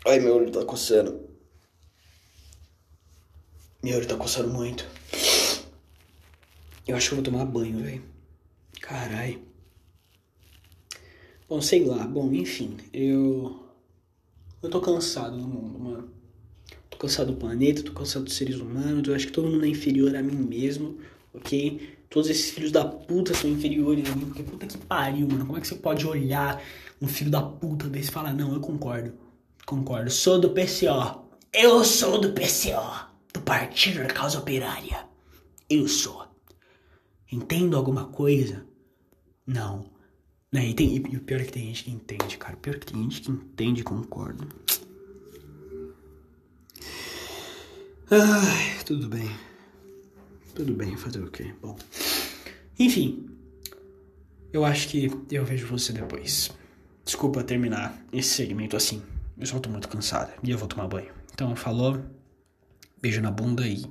[0.10, 1.20] Ai, meu olho tá coçando.
[3.84, 4.88] Meu olho tá coçando muito.
[6.88, 8.02] Eu acho que eu vou tomar banho, velho.
[8.80, 9.38] Carai.
[11.50, 12.08] Bom, sei lá.
[12.08, 12.78] Bom, enfim.
[12.94, 13.68] Eu.
[14.64, 16.10] Eu tô cansado do mundo, mano.
[16.90, 19.06] Tô cansado do planeta, tô cansado dos seres humanos.
[19.10, 21.00] Eu acho que todo mundo é inferior a mim mesmo,
[21.34, 21.98] ok?
[22.10, 25.46] Todos esses filhos da puta são inferiores a mim, porque puta que pariu, mano.
[25.46, 26.64] Como é que você pode olhar
[27.02, 29.27] um filho da puta desse e falar, não, eu concordo.
[29.68, 30.10] Concordo.
[30.10, 31.28] Sou do PCO.
[31.52, 33.06] Eu sou do PCO.
[33.34, 35.06] Do Partido da Causa Operária.
[35.70, 36.26] Eu sou.
[37.30, 38.66] Entendo alguma coisa?
[39.46, 39.92] Não.
[40.50, 40.70] Né?
[40.70, 42.56] E, tem, e o pior é que tem gente que entende, cara.
[42.56, 44.48] O pior é que tem gente que entende concorda.
[48.10, 49.30] Ai, tudo bem.
[50.56, 51.54] Tudo bem, fazer o quê?
[51.62, 51.78] Bom.
[52.80, 53.30] Enfim.
[54.54, 56.52] Eu acho que eu vejo você depois.
[57.04, 59.04] Desculpa terminar esse segmento assim.
[59.40, 61.12] Eu só tô muito cansado e eu vou tomar banho.
[61.34, 62.00] Então, falou.
[63.00, 63.86] Beijo na bunda e,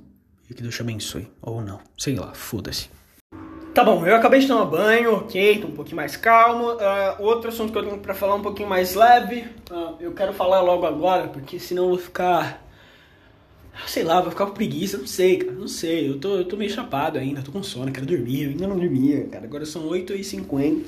[0.49, 1.31] e que Deus te abençoe.
[1.41, 1.79] Ou não.
[1.97, 2.89] Sei lá, foda-se.
[3.73, 6.71] Tá bom, eu acabei de tomar banho, ok, tô um pouquinho mais calmo.
[6.71, 10.33] Uh, outro assunto que eu tenho pra falar um pouquinho mais leve, uh, eu quero
[10.33, 12.65] falar logo agora, porque senão eu vou ficar.
[13.85, 16.09] Sei lá, vou ficar com preguiça, não sei, cara, não sei.
[16.09, 18.79] Eu tô, eu tô meio chapado ainda, tô com sono, quero dormir, eu ainda não
[18.79, 19.45] dormia, cara.
[19.45, 20.83] Agora são 8h50.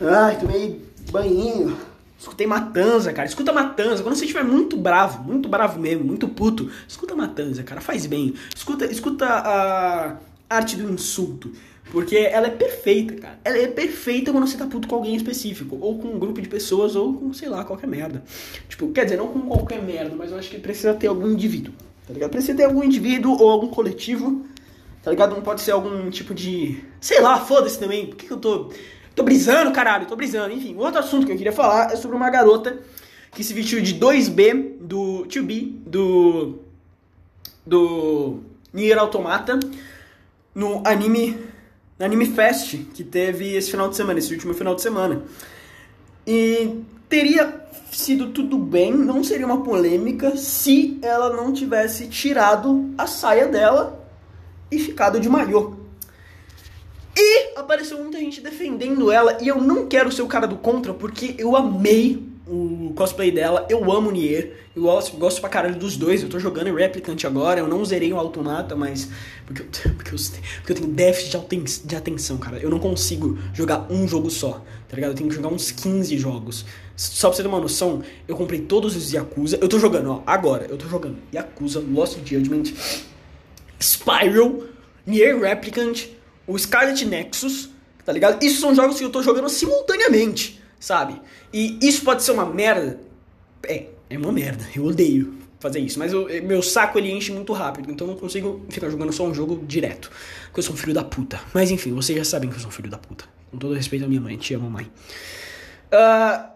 [0.00, 1.76] Ai, tomei banhinho.
[2.24, 3.28] Escutei Matanza, cara.
[3.28, 4.02] Escuta Matanza.
[4.02, 7.82] Quando você estiver muito bravo, muito bravo mesmo, muito puto, escuta Matanza, cara.
[7.82, 8.34] Faz bem.
[8.56, 10.16] Escuta, escuta a
[10.48, 11.52] arte do insulto.
[11.90, 13.38] Porque ela é perfeita, cara.
[13.44, 15.76] Ela é perfeita quando você tá puto com alguém específico.
[15.78, 18.24] Ou com um grupo de pessoas, ou com, sei lá, qualquer merda.
[18.70, 21.74] Tipo, quer dizer, não com qualquer merda, mas eu acho que precisa ter algum indivíduo.
[22.06, 22.30] Tá ligado?
[22.30, 24.46] Precisa ter algum indivíduo ou algum coletivo.
[25.02, 25.34] Tá ligado?
[25.34, 26.82] Não pode ser algum tipo de.
[27.02, 28.06] Sei lá, foda-se também.
[28.06, 28.70] Por que, que eu tô.
[29.14, 30.52] Tô brisando, caralho, tô brisando.
[30.52, 32.78] Enfim, outro assunto que eu queria falar é sobre uma garota
[33.30, 36.58] que se vestiu de 2B do 2B do.
[37.66, 38.40] do.
[38.72, 39.60] Nier Automata
[40.52, 41.38] no anime
[41.96, 45.22] no Anime Fest que teve esse final de semana, esse último final de semana.
[46.26, 53.06] E teria sido tudo bem, não seria uma polêmica se ela não tivesse tirado a
[53.06, 54.04] saia dela
[54.70, 55.83] e ficado de maiô.
[57.16, 60.92] E apareceu muita gente defendendo ela e eu não quero ser o cara do contra
[60.92, 63.66] porque eu amei o cosplay dela.
[63.70, 64.52] Eu amo Nier.
[64.76, 66.22] Eu gosto, gosto pra caralho dos dois.
[66.22, 67.60] Eu tô jogando em Replicant agora.
[67.60, 69.08] Eu não zerei o Automata, mas.
[69.46, 70.18] Porque eu, porque eu,
[70.58, 71.38] porque eu tenho déficit
[71.84, 72.58] de atenção, cara.
[72.58, 75.12] Eu não consigo jogar um jogo só, tá ligado?
[75.12, 76.66] Eu tenho que jogar uns 15 jogos.
[76.96, 79.58] Só pra você ter uma noção, eu comprei todos os Yakuza.
[79.60, 80.66] Eu tô jogando, ó, agora.
[80.68, 82.72] Eu tô jogando Yakuza, Lost Judgment,
[83.80, 84.62] Spiral,
[85.06, 86.08] Nier Replicant,
[86.46, 87.70] o Scarlet Nexus,
[88.04, 88.42] tá ligado?
[88.44, 91.20] Isso são jogos que eu tô jogando simultaneamente sabe?
[91.52, 93.00] E isso pode ser uma merda.
[93.66, 94.64] É, é uma merda.
[94.76, 95.98] Eu odeio fazer isso.
[95.98, 97.90] Mas eu, meu saco ele enche muito rápido.
[97.90, 100.10] Então eu não consigo ficar jogando só um jogo direto.
[100.46, 101.40] Porque eu sou um filho da puta.
[101.54, 103.24] Mas enfim, vocês já sabem que eu sou um filho da puta.
[103.50, 104.36] Com todo respeito à minha mãe.
[104.36, 104.84] Te amo, mãe.
[104.84, 106.48] Uh,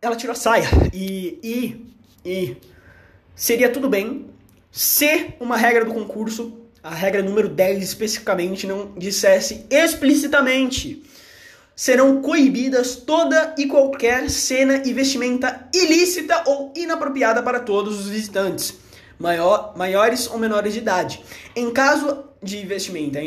[0.00, 0.68] ela tirou a saia.
[0.92, 2.56] E, e, e.
[3.34, 4.26] Seria tudo bem
[4.70, 11.02] se uma regra do concurso, a regra número 10 especificamente, não dissesse explicitamente
[11.74, 18.74] serão coibidas toda e qualquer cena e vestimenta ilícita ou inapropriada para todos os visitantes,
[19.18, 21.24] maior, maiores ou menores de idade.
[21.56, 23.18] Em caso de vestimenta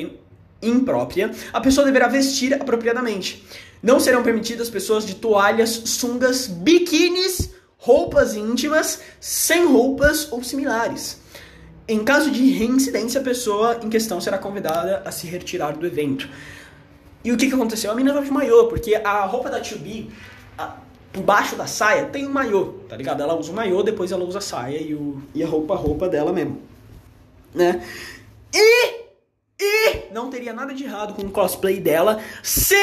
[0.61, 3.43] imprópria, a pessoa deverá vestir apropriadamente.
[3.81, 11.19] Não serão permitidas pessoas de toalhas, sungas, biquínis, roupas íntimas, sem roupas ou similares.
[11.87, 16.29] Em caso de reincidência, a pessoa em questão será convidada a se retirar do evento.
[17.23, 17.91] E o que, que aconteceu?
[17.91, 20.09] A menina tava de maiô, porque a roupa da 2B,
[21.13, 23.21] por baixo da saia, tem um maiô, tá ligado?
[23.21, 25.77] Ela usa o maiô, depois ela usa a saia e, o, e a roupa, a
[25.77, 26.61] roupa dela mesmo.
[27.55, 27.81] Né?
[28.53, 29.07] E,
[29.59, 32.75] e não teria nada de errado com o cosplay dela se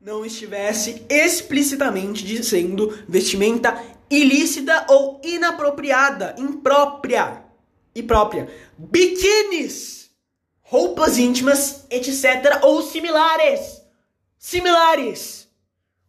[0.00, 3.76] não estivesse explicitamente dizendo vestimenta
[4.08, 7.49] ilícita ou inapropriada, imprópria
[7.94, 8.48] e própria.
[8.78, 10.00] Biquínis!
[10.70, 12.60] roupas íntimas, etc.
[12.62, 13.82] ou similares.
[14.38, 15.48] Similares.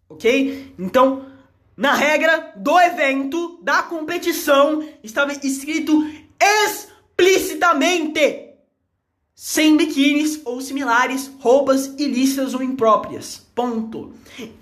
[0.08, 0.76] Ok?
[0.78, 1.26] Então,
[1.76, 6.08] na regra do evento, da competição, estava escrito
[6.40, 8.52] explicitamente:
[9.34, 13.44] sem biquínis ou similares, roupas ilícitas ou impróprias.
[13.56, 14.14] Ponto.
[14.38, 14.54] E,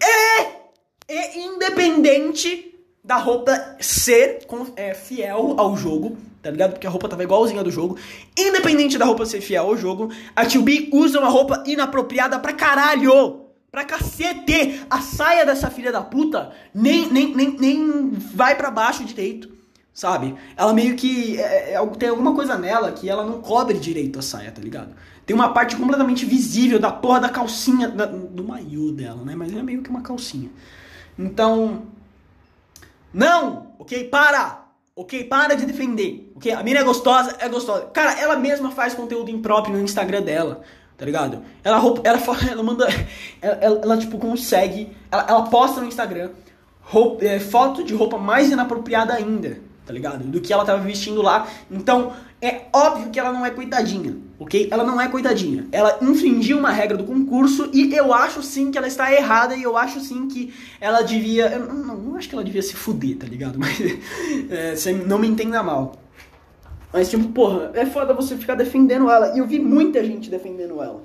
[1.10, 6.18] e independente da roupa ser é, fiel ao jogo,
[6.50, 6.72] tá ligado?
[6.72, 7.98] Porque a roupa tava igualzinha do jogo.
[8.38, 12.54] Independente da roupa ser fiel ao jogo, a Tio B usa uma roupa inapropriada pra
[12.54, 13.46] caralho!
[13.72, 14.82] Pra cacete!
[14.90, 19.52] A saia dessa filha da puta nem, nem, nem, nem vai para baixo direito,
[19.94, 20.36] sabe?
[20.58, 21.40] Ela meio que.
[21.40, 24.96] É, é, tem alguma coisa nela que ela não cobre direito a saia, tá ligado?
[25.24, 29.36] Tem uma parte completamente visível da porra da calcinha, da, do maiô dela, né?
[29.36, 30.50] Mas é meio que uma calcinha.
[31.18, 31.84] Então.
[33.14, 33.74] Não!
[33.78, 34.06] Ok?
[34.06, 34.69] Para!
[35.00, 35.24] Ok?
[35.24, 36.30] Para de defender.
[36.36, 36.52] Ok?
[36.52, 37.86] A mina é gostosa, é gostosa.
[37.94, 40.62] Cara, ela mesma faz conteúdo impróprio no Instagram dela.
[40.98, 41.42] tá ligado?
[41.64, 42.20] Ela, roupa, ela,
[42.52, 42.86] ela manda.
[43.42, 44.92] Ela, ela, ela, tipo, consegue.
[45.10, 46.32] Ela, ela posta no Instagram
[46.82, 50.26] roupa, é, foto de roupa mais inapropriada ainda, tá ligado?
[50.26, 51.48] Do que ela tava vestindo lá.
[51.72, 54.70] Então, é óbvio que ela não é coitadinha, ok?
[54.72, 55.68] Ela não é coitadinha.
[55.72, 59.62] Ela infringiu uma regra do concurso e eu acho sim que ela está errada e
[59.62, 61.48] eu acho sim que ela devia.
[61.48, 63.60] Eu não, não acho que ela devia se fuder, tá ligado?
[63.60, 63.80] Mas
[64.88, 65.96] é, não me entenda mal.
[66.92, 69.36] Mas, tipo, porra, é foda você ficar defendendo ela.
[69.36, 71.04] E eu vi muita gente defendendo ela.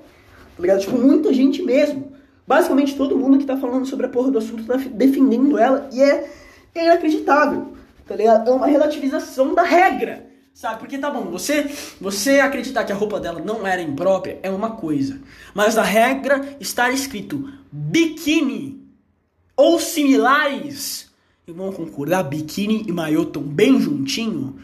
[0.55, 0.79] Tá ligado?
[0.79, 2.13] Tipo, muita gente mesmo.
[2.47, 5.87] Basicamente todo mundo que tá falando sobre a porra do assunto tá defendendo ela.
[5.91, 6.29] E é,
[6.73, 7.73] é inacreditável.
[8.07, 8.49] Tá ligado?
[8.49, 10.24] É uma relativização da regra.
[10.55, 10.79] Sabe?
[10.79, 14.71] Porque tá bom, você, você acreditar que a roupa dela não era imprópria é uma
[14.71, 15.19] coisa.
[15.53, 18.81] Mas a regra está escrito biquíni
[19.53, 21.11] ou similares.
[21.45, 24.57] E vão concordar, biquíni e maiô estão bem juntinho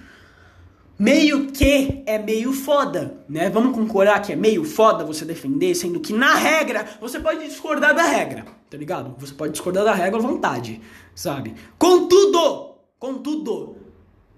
[0.97, 3.49] meio que é meio foda, né?
[3.49, 7.95] Vamos concordar que é meio foda você defender, sendo que na regra você pode discordar
[7.95, 9.15] da regra, tá ligado?
[9.17, 10.80] Você pode discordar da regra à vontade,
[11.15, 11.56] sabe?
[11.77, 13.77] Contudo, contudo,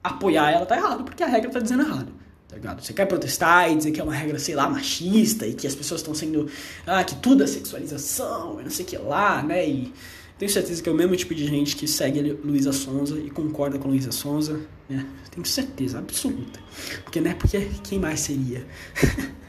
[0.03, 2.11] apoiar ela tá errado, porque a regra tá dizendo errado.
[2.47, 2.83] Tá ligado?
[2.83, 5.73] Você quer protestar e dizer que é uma regra, sei lá, machista e que as
[5.73, 6.47] pessoas estão sendo.
[6.85, 9.67] Ah, que tudo é sexualização e não sei o que lá, né?
[9.67, 9.91] E
[10.37, 13.79] tenho certeza que é o mesmo tipo de gente que segue Luísa Sonza e concorda
[13.79, 15.03] com Luísa Sonza, né?
[15.31, 16.59] Tenho certeza absoluta.
[17.03, 17.33] Porque, né?
[17.33, 18.67] Porque quem mais seria?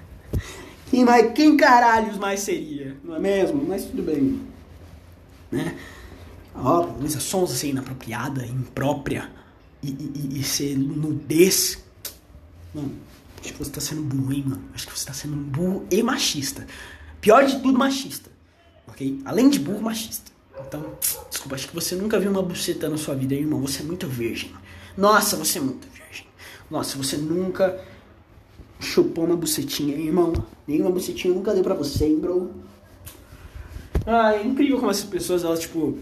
[0.91, 2.97] quem mais, quem caralhos mais seria?
[3.05, 3.63] Não é mesmo?
[3.69, 4.41] Mas tudo bem.
[5.53, 5.77] Né?
[6.55, 9.29] Ó, Luísa Sonza ser inapropriada, imprópria
[9.91, 11.83] e, e, e ser nudez.
[12.75, 12.93] Mano,
[13.41, 14.65] acho que você tá sendo burro, hein, mano?
[14.75, 16.67] Acho que você tá sendo burro e machista.
[17.21, 18.31] Pior de tudo, machista.
[18.87, 19.21] Ok?
[19.25, 20.33] Além de burro, machista.
[20.67, 20.97] Então,
[21.29, 23.61] desculpa, acho que você nunca viu uma buceta na sua vida, hein, irmão.
[23.61, 24.53] Você é muito virgem.
[24.97, 26.27] Nossa, você é muito virgem.
[26.71, 27.81] Nossa, você nunca
[28.81, 30.33] chupou uma bucetinha, hein, irmão.
[30.67, 32.51] Nenhuma bucetinha nunca deu pra você, hein, bro.
[34.07, 35.99] Ah, é incrível como essas pessoas, elas, tipo,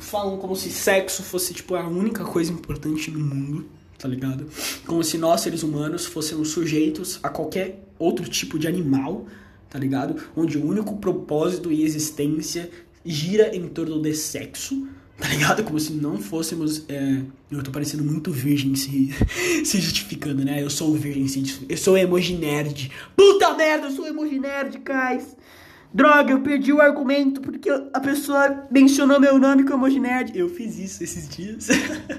[0.00, 3.66] falam como se sexo fosse, tipo, a única coisa importante no mundo,
[3.98, 4.46] tá ligado?
[4.86, 9.26] Como se nós, seres humanos, fôssemos sujeitos a qualquer outro tipo de animal,
[9.68, 10.16] tá ligado?
[10.36, 12.70] Onde o único propósito e existência
[13.04, 15.62] gira em torno de sexo, tá ligado?
[15.62, 16.84] Como se não fôssemos.
[16.88, 17.22] É...
[17.50, 19.14] Eu tô parecendo muito virgem se,
[19.64, 20.62] se justificando, né?
[20.62, 21.66] Eu sou virgem, se...
[21.68, 22.90] eu sou emoji nerd.
[23.16, 25.36] Puta merda, eu sou emoji nerd, Cais.
[25.92, 30.38] Droga, eu perdi o argumento porque a pessoa mencionou meu nome como emoji nerd.
[30.38, 31.68] Eu fiz isso esses dias.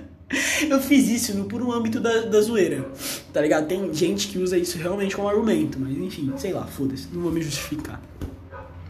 [0.69, 2.89] eu fiz isso no puro âmbito da, da zoeira,
[3.31, 3.67] tá ligado?
[3.67, 7.31] Tem gente que usa isso realmente como argumento, mas enfim, sei lá, foda-se, não vou
[7.31, 8.01] me justificar.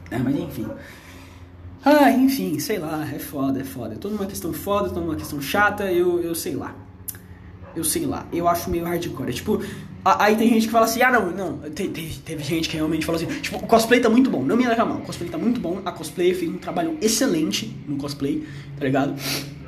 [0.10, 0.68] É, mas enfim.
[1.84, 3.96] Ah, enfim, sei lá, é foda, é foda.
[3.96, 6.76] É toda uma questão foda, toda uma questão chata, eu, eu sei lá.
[7.76, 9.30] Eu sei lá, eu acho meio hardcore.
[9.30, 9.62] É, tipo,
[10.04, 13.18] aí tem gente que fala assim, ah não, não, teve, teve gente que realmente fala
[13.18, 15.60] assim, tipo, o cosplay tá muito bom, não me leva mal, o cosplay tá muito
[15.60, 18.46] bom, a cosplay fez um trabalho excelente no cosplay,
[18.78, 19.16] tá ligado?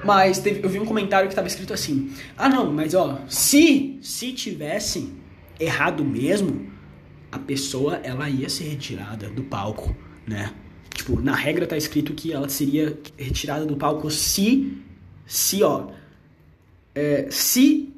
[0.04, 3.98] Mas teve, eu vi um comentário que tava escrito assim, ah não, mas ó, se,
[4.02, 5.14] se tivesse
[5.60, 6.72] errado mesmo,
[7.32, 9.96] a pessoa, ela ia ser retirada do palco,
[10.28, 10.52] né?
[10.94, 14.78] Tipo, na regra tá escrito que ela seria retirada do palco se.
[15.26, 15.88] Se, ó.
[16.94, 17.92] É, se.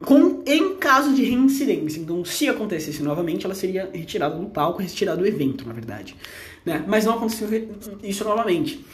[0.00, 2.00] Com, em caso de reincidência.
[2.00, 6.16] Então, se acontecesse novamente, ela seria retirada do palco, retirada do evento, na verdade.
[6.64, 6.84] Né?
[6.86, 7.48] Mas não aconteceu
[8.02, 8.84] isso novamente.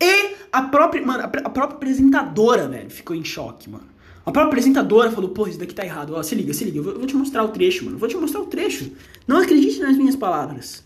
[0.00, 3.92] E a própria, mano, a própria apresentadora, velho, ficou em choque, mano.
[4.24, 6.14] A própria apresentadora falou, pô, isso daqui tá errado.
[6.14, 7.96] Ó, se liga, se liga, eu vou, te mostrar o trecho, mano.
[7.96, 8.92] Eu vou te mostrar o trecho.
[9.26, 10.84] Não acredite nas minhas palavras.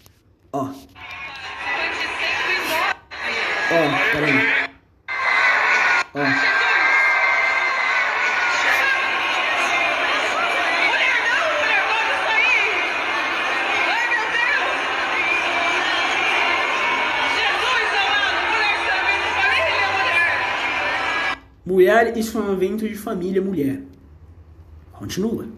[0.52, 0.70] Ó.
[3.68, 4.66] Ó, peraí.
[6.14, 6.20] Ó.
[6.20, 6.57] Oh.
[21.96, 23.80] Mulher, isso é um evento de família mulher.
[24.92, 25.48] Continua.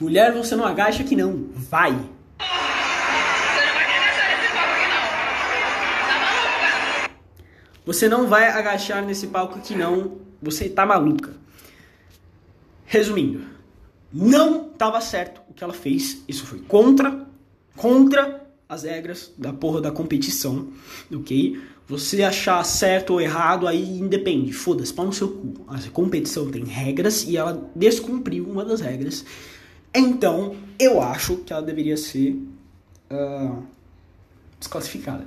[0.00, 1.50] Mulher, você não agacha que não.
[1.54, 1.96] Vai.
[7.84, 10.18] Você não vai agachar nesse palco que não.
[10.42, 11.32] Você tá maluca.
[12.84, 13.55] Resumindo,
[14.16, 16.22] não tava certo o que ela fez.
[16.26, 17.26] Isso foi contra,
[17.76, 20.68] contra as regras da porra da competição,
[21.12, 21.60] ok?
[21.88, 25.54] Você achar certo ou errado aí independe, foda-se, pau no seu cu.
[25.68, 29.24] A competição tem regras e ela descumpriu uma das regras
[29.96, 32.32] então, eu acho que ela deveria ser
[33.10, 33.62] uh,
[34.58, 35.26] desclassificada.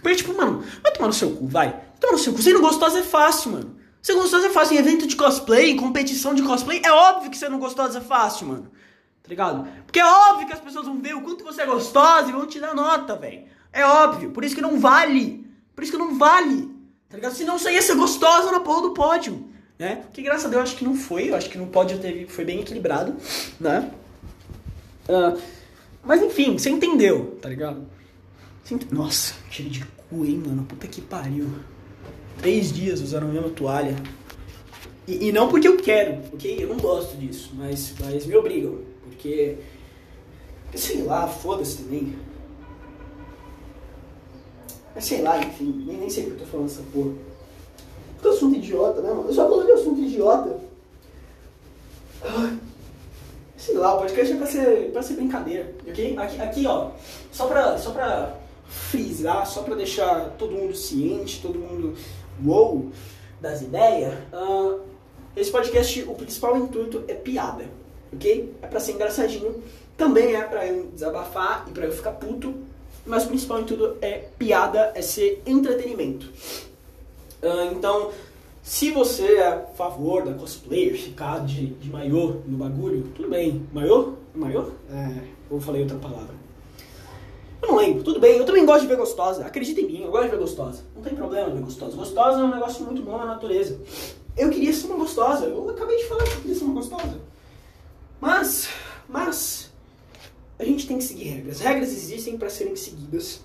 [0.00, 1.78] Porque, tipo, mano, vai tomar no seu cu, vai.
[1.98, 3.75] Então, no seu sendo gostosa é fácil, mano.
[4.06, 6.80] Ser gostosa é fácil em evento de cosplay, em competição de cosplay.
[6.84, 8.70] É óbvio que sendo gostosa é fácil, mano.
[9.20, 9.66] Tá ligado?
[9.84, 12.46] Porque é óbvio que as pessoas vão ver o quanto você é gostosa e vão
[12.46, 13.42] te dar nota, velho.
[13.72, 14.30] É óbvio.
[14.30, 15.44] Por isso que não vale.
[15.74, 16.70] Por isso que não vale.
[17.08, 17.34] Tá ligado?
[17.34, 19.44] Senão você ia ser gostosa na porra do pódio.
[19.76, 20.04] Né?
[20.12, 21.30] Que graças a Deus acho que não foi.
[21.30, 23.16] Eu acho que no pódio teve, foi bem equilibrado.
[23.58, 23.90] Né?
[25.08, 25.36] Uh,
[26.04, 27.84] mas enfim, você entendeu, tá ligado?
[28.92, 30.62] Nossa, cheiro de cu, hein, mano?
[30.62, 31.50] Puta que pariu.
[32.38, 33.96] Três dias usando a mesma toalha.
[35.06, 36.56] E, e, não porque eu quero, ok?
[36.58, 38.78] Eu não gosto disso, mas, mas me obrigam.
[39.04, 39.56] Porque.
[40.74, 42.16] Sei lá, foda-se também.
[44.94, 47.12] Mas sei lá, enfim, nem, nem sei porque eu tô falando essa porra.
[48.20, 49.28] Que assunto idiota, né, mano?
[49.28, 50.58] Eu só coloquei assunto idiota.
[53.56, 56.16] Sei lá, o podcast é pra ser, pra ser brincadeira, ok?
[56.18, 56.90] Aqui, aqui ó,
[57.32, 58.36] só pra, só pra
[58.68, 61.96] frisar, só pra deixar todo mundo ciente, todo mundo
[62.44, 62.90] wow
[63.40, 64.80] das ideias, uh,
[65.36, 67.66] esse podcast, o principal intuito é piada,
[68.12, 68.54] ok?
[68.62, 69.62] É pra ser engraçadinho,
[69.96, 72.54] também é pra eu desabafar e pra eu ficar puto,
[73.04, 76.26] mas o principal intuito é piada, é ser entretenimento.
[77.42, 78.10] Uh, então,
[78.62, 83.64] se você é a favor da cosplayer ficar de, de maiô no bagulho, tudo bem.
[83.72, 84.14] Maiô?
[84.34, 84.70] Maiô?
[84.90, 86.45] É, ou falei outra palavra.
[87.62, 89.44] Eu não lembro, tudo bem, eu também gosto de ver gostosa.
[89.44, 90.82] Acredita em mim, eu gosto de ver gostosa.
[90.94, 91.96] Não tem problema ver gostosa.
[91.96, 93.78] Gostosa é um negócio muito bom na natureza.
[94.36, 95.46] Eu queria ser uma gostosa.
[95.46, 97.18] Eu acabei de falar que eu queria ser uma gostosa.
[98.20, 98.68] Mas,
[99.08, 99.70] mas,
[100.58, 101.60] a gente tem que seguir regras.
[101.60, 103.40] Regras existem para serem seguidas.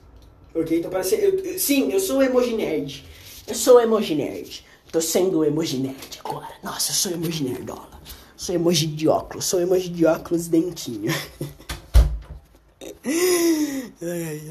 [0.53, 0.79] Ok?
[0.79, 1.17] Então, para ser.
[1.23, 3.05] Eu, sim, eu sou emoji nerd.
[3.47, 4.65] Eu sou emoji nerd.
[4.91, 6.49] Tô sendo emoji nerd agora.
[6.61, 8.01] Nossa, eu sou emoji nerdola.
[8.35, 9.45] Sou emoji de óculos.
[9.45, 11.13] Sou emoji de óculos dentinho.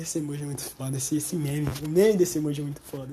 [0.01, 0.97] Esse emoji é muito foda.
[0.97, 1.69] Esse, esse meme.
[1.85, 3.11] O meme desse emoji é muito foda.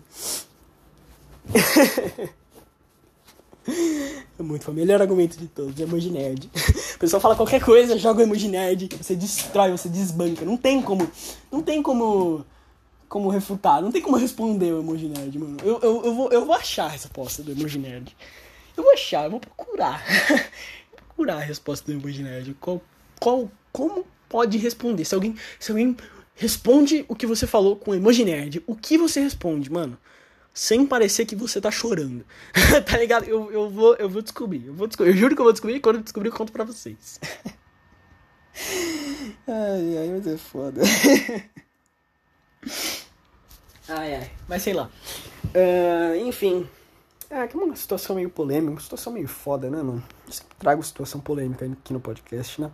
[4.40, 4.78] É muito foda.
[4.78, 5.80] Melhor argumento de todos.
[5.80, 6.50] Emoji nerd.
[6.96, 8.90] O pessoal fala qualquer coisa, joga o emoji nerd.
[9.02, 10.46] Você destrói, você desbanca.
[10.46, 11.10] Não tem como.
[11.52, 12.46] Não tem como
[13.08, 15.58] como refutar, não tem como responder o emoji nerd, mano.
[15.64, 18.16] Eu, eu, eu, vou, eu vou achar a resposta do emoji nerd.
[18.76, 20.04] Eu vou achar, eu vou procurar.
[20.96, 22.54] procurar a resposta do emoji nerd.
[22.60, 22.82] Qual,
[23.20, 25.06] qual, como pode responder?
[25.06, 25.96] Se alguém, se alguém
[26.36, 29.98] responde o que você falou com emoji nerd, o que você responde, mano?
[30.54, 32.26] Sem parecer que você tá chorando.
[32.86, 33.26] tá ligado?
[33.26, 34.66] Eu, eu, vou, eu vou descobrir.
[34.66, 35.12] Eu, vou descobrir.
[35.12, 37.20] eu juro que eu vou descobrir e quando eu descobrir eu conto pra vocês.
[39.48, 40.82] ai, ai, mas é foda.
[43.90, 44.32] Ai, ai.
[44.50, 44.90] Mas sei lá.
[45.46, 46.68] Uh, enfim.
[47.30, 50.04] É, que é uma situação meio polêmica, uma situação meio foda, né, mano?
[50.26, 52.72] Eu sempre trago situação polêmica aqui no podcast, né?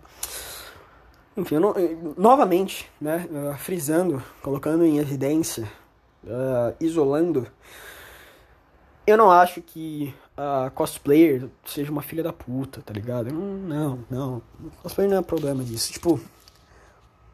[1.35, 1.73] Enfim, não,
[2.15, 5.67] novamente, né, uh, frisando, colocando em evidência,
[6.23, 7.47] uh, isolando,
[9.05, 13.33] eu não acho que a cosplayer seja uma filha da puta, tá ligado?
[13.33, 14.41] Não, não.
[14.81, 15.91] Cosplayer não é problema disso.
[15.91, 16.19] Tipo,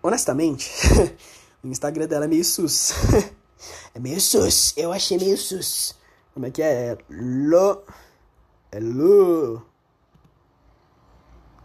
[0.02, 0.72] honestamente,
[1.64, 2.92] o Instagram dela é meio sus.
[3.94, 4.74] É meio sus.
[4.78, 5.94] Eu achei meio sus.
[6.34, 6.94] Como é que é?
[6.94, 7.84] É lo.
[8.72, 9.62] É lu.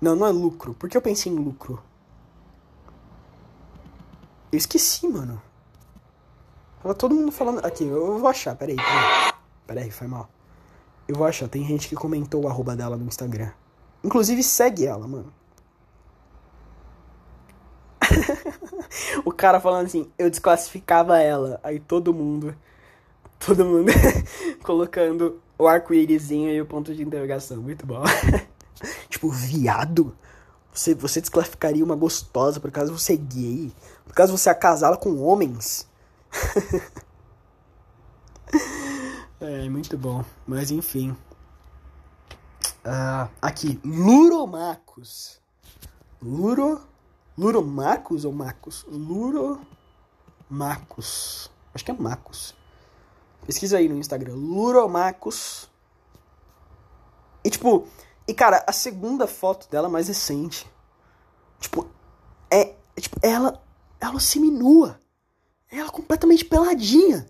[0.01, 0.74] Não, não é lucro.
[0.74, 1.80] Por que eu pensei em lucro?
[4.55, 5.43] Eu esqueci, mano.
[6.81, 7.67] Tava todo mundo falando.
[7.67, 8.55] Aqui, eu vou achar.
[8.55, 9.33] Peraí, peraí.
[9.67, 10.31] Peraí, foi mal.
[11.09, 11.49] Eu vou achar.
[11.49, 13.51] Tem gente que comentou o arroba dela no Instagram.
[14.05, 15.35] Inclusive, segue ela, mano.
[19.27, 21.59] o cara falando assim, eu desclassificava ela.
[21.61, 22.55] Aí todo mundo,
[23.45, 23.91] todo mundo
[24.63, 27.57] colocando o arco-írisinho e o ponto de interrogação.
[27.57, 28.05] Muito bom.
[29.11, 30.17] tipo, viado?
[30.73, 33.73] Você, você desclassificaria uma gostosa por causa você é gay?
[34.07, 35.89] Por causa você casada com homens?
[39.41, 40.25] é, muito bom.
[40.47, 41.17] Mas enfim.
[42.85, 45.41] Uh, aqui, Luromacos.
[46.23, 46.81] Luro
[47.37, 48.85] Luro Marcos ou Marcos?
[48.89, 49.61] Luro
[50.49, 51.51] Marcos.
[51.75, 52.55] Acho que é Marcos.
[53.45, 54.35] Pesquisa aí no Instagram.
[54.35, 55.69] Luromacos.
[57.43, 57.89] E tipo,
[58.27, 60.71] e cara, a segunda foto dela mais recente.
[61.59, 61.89] Tipo,
[62.51, 63.61] é, é tipo, ela
[64.05, 65.01] ela seminua.
[65.71, 67.27] Ela completamente peladinha.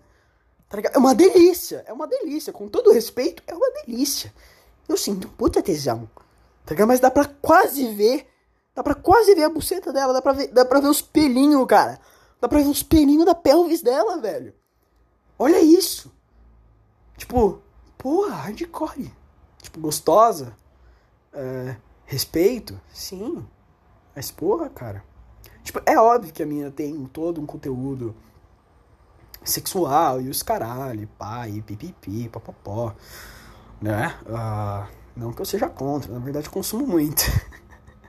[0.69, 0.77] Tá?
[0.93, 4.33] É uma delícia, é uma delícia, com todo respeito, é uma delícia.
[4.87, 6.09] Eu sinto puta tesão.
[6.65, 6.87] Tá ligado?
[6.87, 8.27] Mas dá pra quase ver
[8.75, 11.65] Dá pra quase ver a buceta dela, dá pra ver, dá pra ver os pelinhos,
[11.65, 11.97] cara.
[12.41, 14.53] Dá pra ver os pelinhos da pelvis dela, velho.
[15.39, 16.11] Olha isso.
[17.15, 17.61] Tipo,
[17.97, 19.13] porra, hardcore.
[19.61, 20.53] Tipo, gostosa.
[21.31, 23.47] É, respeito, sim.
[24.13, 25.01] Mas, porra, cara.
[25.65, 28.15] Tipo, é óbvio que a minha tem todo um conteúdo
[29.43, 32.93] sexual e os caralho, pai, pipipi, papapó,
[33.81, 34.15] né?
[34.27, 37.23] Uh, não que eu seja contra, na verdade eu consumo muito.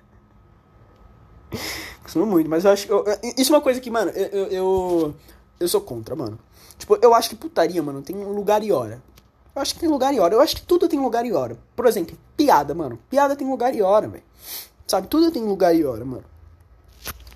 [2.04, 2.92] consumo muito, mas eu acho que.
[2.92, 3.04] Eu,
[3.38, 5.14] isso é uma coisa que, mano, eu, eu,
[5.58, 6.38] eu sou contra, mano.
[6.76, 9.02] Tipo, eu acho que putaria, mano, tem lugar e hora.
[9.54, 10.34] Eu acho que tem lugar e hora.
[10.34, 11.56] Eu acho que tudo tem lugar e hora.
[11.74, 12.98] Por exemplo, piada, mano.
[13.08, 14.24] Piada tem lugar e hora, velho.
[14.86, 15.08] Sabe?
[15.08, 16.35] Tudo tem lugar e hora, mano.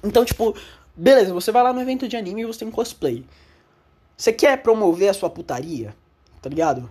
[0.03, 0.55] Então, tipo,
[0.97, 3.25] beleza, você vai lá no evento de anime e você tem cosplay.
[4.17, 5.95] Você quer promover a sua putaria?
[6.43, 6.91] Tá ligado?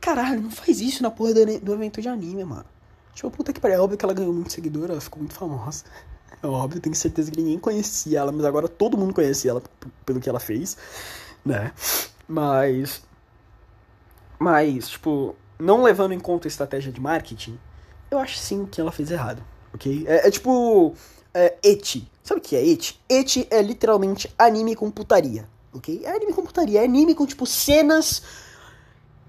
[0.00, 2.66] Caralho, não faz isso na porra do, do evento de anime, mano.
[3.14, 3.76] Tipo, puta que pariu.
[3.76, 5.84] É óbvio que ela ganhou muito seguidor, ela ficou muito famosa.
[6.42, 9.62] É óbvio, tenho certeza que ninguém conhecia ela, mas agora todo mundo conhece ela
[10.06, 10.76] pelo que ela fez,
[11.44, 11.72] né?
[12.26, 13.02] Mas.
[14.38, 17.58] Mas, tipo, não levando em conta a estratégia de marketing,
[18.10, 19.42] eu acho sim que ela fez errado,
[19.74, 20.04] ok?
[20.06, 20.94] É, é tipo.
[21.34, 22.10] É, eti.
[22.22, 23.00] Sabe o que é eti?
[23.08, 26.02] Eti é literalmente anime com putaria ok?
[26.04, 28.22] É anime com putaria, é anime com, tipo, cenas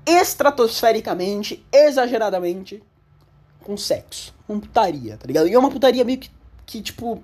[0.06, 2.82] estratosfericamente, exageradamente
[3.64, 5.48] com sexo, com putaria, tá ligado?
[5.48, 6.32] E é uma putaria meio que,
[6.66, 7.22] que tipo,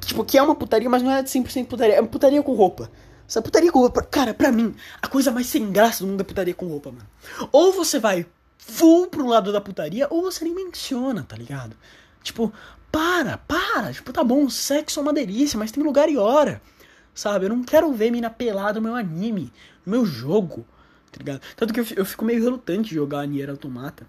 [0.00, 2.90] tipo, que é uma putaria, mas não é 100% putaria, é uma putaria com roupa.
[3.28, 6.24] Essa putaria com roupa, cara, pra mim, a coisa mais sem graça do mundo é
[6.24, 7.06] putaria com roupa, mano.
[7.52, 8.26] Ou você vai
[8.58, 11.76] full pro lado da putaria, ou você nem menciona, tá ligado?
[12.22, 12.52] Tipo,
[12.92, 16.60] para, para, tipo, tá bom, sexo é uma delícia, mas tem lugar e hora.
[17.14, 17.46] Sabe?
[17.46, 19.50] Eu não quero ver mina pelada no meu anime,
[19.84, 20.66] no meu jogo,
[21.10, 21.40] tá ligado?
[21.56, 24.06] Tanto que eu, fico meio relutante de jogar Nier Automata.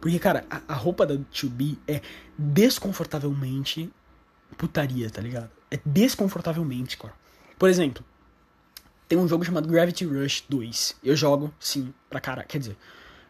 [0.00, 2.00] Porque, cara, a, a roupa da 2B é
[2.36, 3.90] desconfortavelmente
[4.56, 5.50] putaria, tá ligado?
[5.70, 7.14] É desconfortavelmente, cara.
[7.56, 8.04] Por exemplo,
[9.08, 10.96] tem um jogo chamado Gravity Rush 2.
[11.02, 12.44] Eu jogo, sim, pra cara.
[12.44, 12.76] Quer dizer,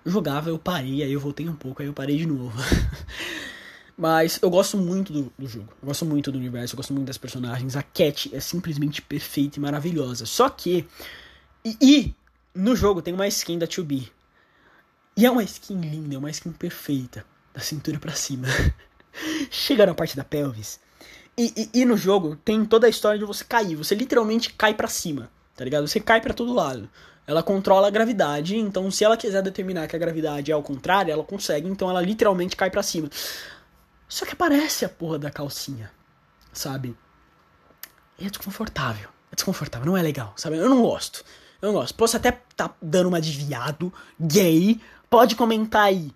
[0.04, 2.56] eu jogava, eu parei, aí eu voltei um pouco, aí eu parei de novo.
[3.98, 5.68] Mas eu gosto muito do, do, jogo.
[5.82, 7.74] Eu gosto muito do universo, eu gosto muito das personagens.
[7.74, 10.24] A Cat é simplesmente perfeita e maravilhosa.
[10.24, 10.86] Só que.
[11.64, 12.14] E, e
[12.54, 14.08] no jogo tem uma skin da 2B.
[15.16, 17.24] E é uma skin linda, é uma skin perfeita.
[17.52, 18.46] Da cintura para cima.
[19.50, 20.78] Chega na parte da pelvis.
[21.36, 23.74] E, e, e, no jogo tem toda a história de você cair.
[23.74, 25.28] Você literalmente cai para cima.
[25.56, 25.88] Tá ligado?
[25.88, 26.88] Você cai para todo lado.
[27.26, 31.12] Ela controla a gravidade, então se ela quiser determinar que a gravidade é ao contrário,
[31.12, 33.10] ela consegue, então ela literalmente cai para cima.
[34.08, 35.92] Só que aparece a porra da calcinha,
[36.52, 36.96] sabe?
[38.18, 39.08] E é desconfortável.
[39.30, 40.56] É desconfortável, não é legal, sabe?
[40.56, 41.24] Eu não gosto.
[41.60, 41.94] Eu não gosto.
[41.94, 44.80] Posso até tá dando uma desviado, gay.
[45.10, 46.10] Pode comentar aí.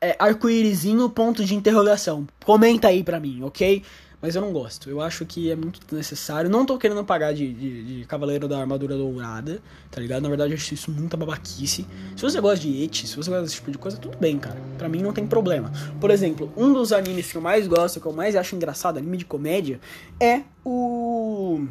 [0.00, 2.26] É, arco-írisinho, ponto de interrogação.
[2.44, 3.82] Comenta aí pra mim, ok?
[4.24, 4.88] Mas eu não gosto.
[4.88, 6.48] Eu acho que é muito necessário.
[6.48, 9.60] Não tô querendo pagar de, de, de Cavaleiro da Armadura Dourada,
[9.90, 10.22] tá ligado?
[10.22, 11.86] Na verdade, eu acho isso muita babaquice.
[12.16, 14.58] Se você gosta de Eti, se você gosta desse tipo de coisa, tudo bem, cara.
[14.78, 15.70] Pra mim não tem problema.
[16.00, 19.18] Por exemplo, um dos animes que eu mais gosto, que eu mais acho engraçado, anime
[19.18, 19.78] de comédia,
[20.18, 21.66] é o.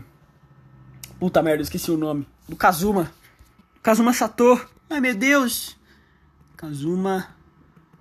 [1.20, 2.28] Puta merda, eu esqueci o nome.
[2.48, 3.12] Do Kazuma.
[3.82, 4.64] Kazuma Sato.
[4.92, 5.76] Ai meu Deus!
[6.56, 7.30] Kazuma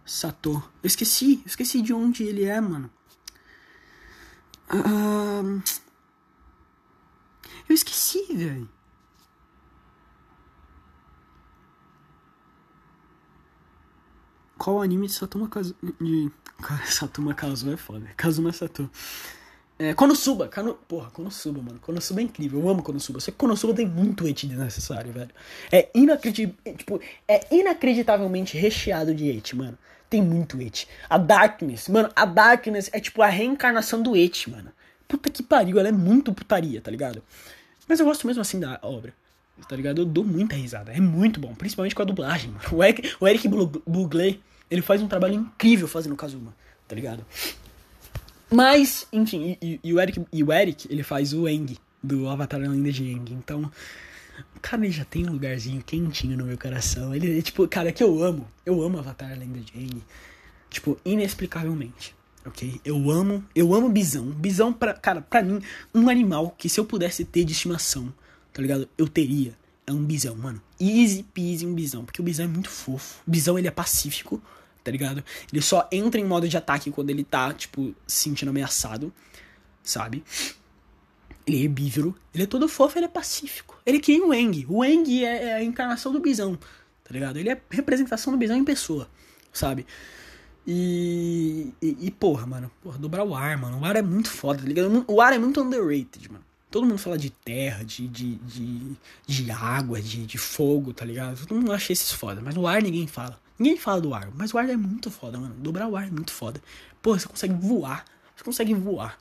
[0.05, 0.62] Sato.
[0.82, 2.90] Eu esqueci, eu esqueci de onde ele é, mano.
[4.72, 5.62] Uh,
[7.68, 8.68] eu esqueci, velho.
[14.58, 15.74] Qual anime de Satuma Kazu...
[16.00, 16.30] De...
[16.86, 18.06] Satuma Kazu é foda.
[18.16, 18.88] Kazuma Sato.
[19.78, 20.48] É, Konosuba.
[20.48, 20.74] Kano...
[20.74, 21.80] Porra, Konosuba, mano.
[21.80, 22.60] Konosuba é incrível.
[22.60, 23.20] Eu amo Konosuba.
[23.20, 25.30] Só que Konosuba tem muito hate desnecessário, velho.
[25.70, 26.54] É, inacredit...
[26.76, 29.76] tipo, é inacreditavelmente recheado de hate, mano
[30.12, 30.86] tem muito et.
[31.08, 34.70] A Darkness, mano, a Darkness é tipo a reencarnação do et, mano.
[35.08, 37.22] Puta que pariu, ela é muito putaria, tá ligado?
[37.88, 39.14] Mas eu gosto mesmo assim da obra,
[39.66, 40.02] tá ligado?
[40.02, 42.62] Eu dou muita risada, é muito bom, principalmente com a dublagem, mano.
[42.72, 44.36] O Eric, o Eric Buglé,
[44.70, 46.54] ele faz um trabalho incrível fazendo Kazuma,
[46.86, 47.24] tá ligado?
[48.50, 52.60] Mas, enfim, e, e, o Eric, e o Eric, ele faz o Eng, do Avatar
[52.60, 53.70] Lenda de Eng, então...
[54.62, 57.12] Cara, ele já tem um lugarzinho quentinho no meu coração.
[57.12, 58.48] Ele é tipo, cara, que eu amo.
[58.64, 60.02] Eu amo Avatar Lenda de Aang.
[60.70, 62.14] Tipo, inexplicavelmente.
[62.46, 62.80] Ok?
[62.84, 64.26] Eu amo, eu amo bisão.
[64.26, 65.60] Bisão, pra, cara, pra mim,
[65.92, 68.14] um animal que se eu pudesse ter de estimação,
[68.52, 68.88] tá ligado?
[68.96, 69.52] Eu teria.
[69.84, 70.62] É um bisão, mano.
[70.80, 72.04] Easy peasy um bisão.
[72.04, 73.20] Porque o bisão é muito fofo.
[73.26, 74.40] O bisão, ele é pacífico,
[74.84, 75.24] tá ligado?
[75.52, 79.12] Ele só entra em modo de ataque quando ele tá, tipo, se sentindo ameaçado,
[79.82, 80.22] sabe?
[81.47, 83.76] Ele é herbívoro, ele é todo fofo, ele é pacífico.
[83.84, 84.64] Ele é que o Eng.
[84.68, 87.36] O Eng é, é a encarnação do bisão, tá ligado?
[87.36, 89.09] Ele é representação do bisão em pessoa,
[89.53, 89.86] sabe?
[90.66, 93.80] E, e, e, porra, mano, porra, dobrar o ar, mano.
[93.80, 95.05] O ar é muito foda, tá ligado?
[95.09, 96.45] O ar é muito underrated, mano.
[96.70, 101.45] Todo mundo fala de terra, de, de, de, de água, de, de fogo, tá ligado?
[101.47, 103.38] Todo mundo acha esses foda, mas o ar ninguém fala.
[103.59, 105.55] Ninguém fala do ar, mas o ar é muito foda, mano.
[105.59, 106.62] Dobrar o ar é muito foda.
[107.03, 108.05] Porra, você consegue voar.
[108.34, 109.18] Você consegue voar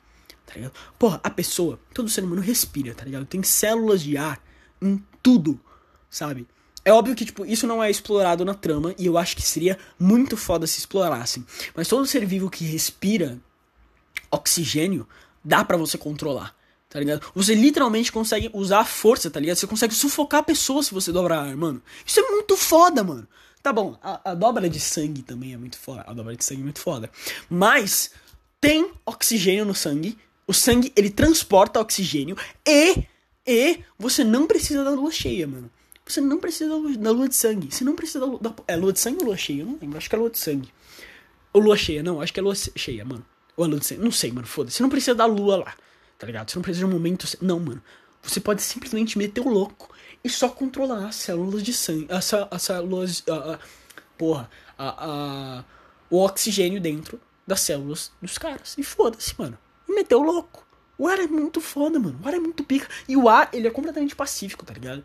[0.52, 0.72] tá ligado?
[0.98, 3.24] Porra, a pessoa, todo ser humano respira, tá ligado?
[3.24, 4.38] Tem células de ar
[4.80, 5.58] em tudo,
[6.10, 6.46] sabe?
[6.84, 9.78] É óbvio que, tipo, isso não é explorado na trama, e eu acho que seria
[9.98, 11.46] muito foda se explorassem.
[11.74, 13.38] Mas todo ser vivo que respira
[14.30, 15.08] oxigênio,
[15.42, 16.54] dá para você controlar,
[16.88, 17.24] tá ligado?
[17.34, 19.56] Você literalmente consegue usar a força, tá ligado?
[19.56, 21.82] Você consegue sufocar a pessoa se você dobrar ar, mano.
[22.04, 23.26] Isso é muito foda, mano.
[23.62, 26.04] Tá bom, a, a dobra de sangue também é muito foda.
[26.06, 27.08] A dobra de sangue é muito foda.
[27.48, 28.10] Mas
[28.60, 30.16] tem oxigênio no sangue.
[30.46, 32.36] O sangue, ele transporta oxigênio
[32.66, 33.04] e,
[33.46, 35.70] e você não precisa da lua cheia, mano.
[36.04, 37.72] Você não precisa da lua, da lua de sangue.
[37.72, 39.62] Você não precisa da, da, É lua de sangue ou lua cheia?
[39.62, 39.98] Eu não lembro.
[39.98, 40.68] Acho que é lua de sangue.
[41.52, 42.20] Ou lua cheia, não.
[42.20, 43.24] Acho que é lua cheia, mano.
[43.56, 44.02] Ou é lua de sangue.
[44.02, 44.46] Não sei, mano.
[44.46, 44.76] Foda-se.
[44.76, 45.74] Você não precisa da lua lá.
[46.18, 46.50] Tá ligado?
[46.50, 47.26] Você não precisa de um momento.
[47.40, 47.82] Não, mano.
[48.22, 49.90] Você pode simplesmente meter o louco
[50.24, 52.06] e só controlar as células de sangue.
[52.10, 53.22] As, as células.
[53.28, 53.58] A, a,
[54.18, 54.50] porra.
[54.76, 55.64] A, a,
[56.10, 58.74] o oxigênio dentro das células dos caras.
[58.76, 59.56] E foda-se, mano.
[59.94, 60.66] Meter o louco.
[60.98, 62.18] O ar é muito foda, mano.
[62.22, 62.86] O ar é muito pica.
[63.08, 65.04] E o ar, ele é completamente pacífico, tá ligado?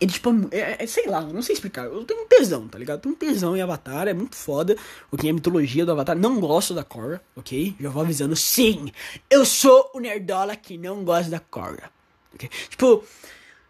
[0.00, 1.84] Ele, tipo, é, é, sei lá, não sei explicar.
[1.84, 2.98] Eu tenho um tesão, tá ligado?
[2.98, 4.76] Eu tenho um tesão em Avatar, é muito foda.
[5.10, 6.16] O que é a mitologia do Avatar.
[6.16, 7.76] Não gosto da Korra, ok?
[7.80, 8.92] Já vou avisando, sim!
[9.30, 11.90] Eu sou o nerdola que não gosta da Korra.
[12.34, 12.50] Okay?
[12.68, 13.04] Tipo,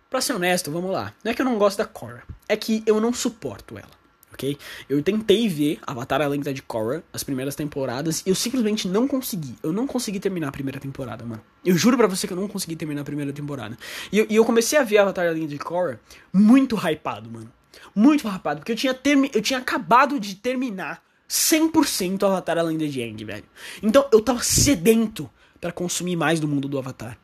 [0.09, 1.15] pra ser honesto, vamos lá.
[1.23, 4.02] Não é que eu não gosto da Korra, é que eu não suporto ela
[4.33, 4.57] ok?
[4.89, 9.07] Eu tentei ver Avatar A Lenda de Korra, as primeiras temporadas, e eu simplesmente não
[9.07, 9.55] consegui.
[9.63, 11.43] Eu não consegui terminar a primeira temporada, mano.
[11.65, 13.77] Eu juro pra você que eu não consegui terminar a primeira temporada.
[14.11, 16.01] E eu, e eu comecei a ver Avatar A Lenda de Korra
[16.33, 17.53] muito hypado, mano.
[17.95, 22.87] Muito hypado, porque eu tinha, termi eu tinha acabado de terminar 100% Avatar A Lenda
[22.87, 23.45] de Aang, velho.
[23.83, 25.31] Então eu tava sedento
[25.61, 27.19] para consumir mais do mundo do Avatar.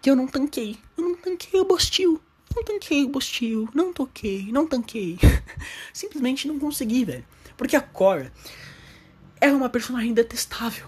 [0.00, 0.76] Que eu não tanquei.
[0.96, 2.20] Eu não tanquei o Bostil.
[2.54, 5.18] Não tanquei o Bostil, não toquei, não tanquei.
[5.92, 7.24] Simplesmente não consegui, velho.
[7.56, 8.32] Porque a Cora
[9.40, 10.86] é uma personagem detestável.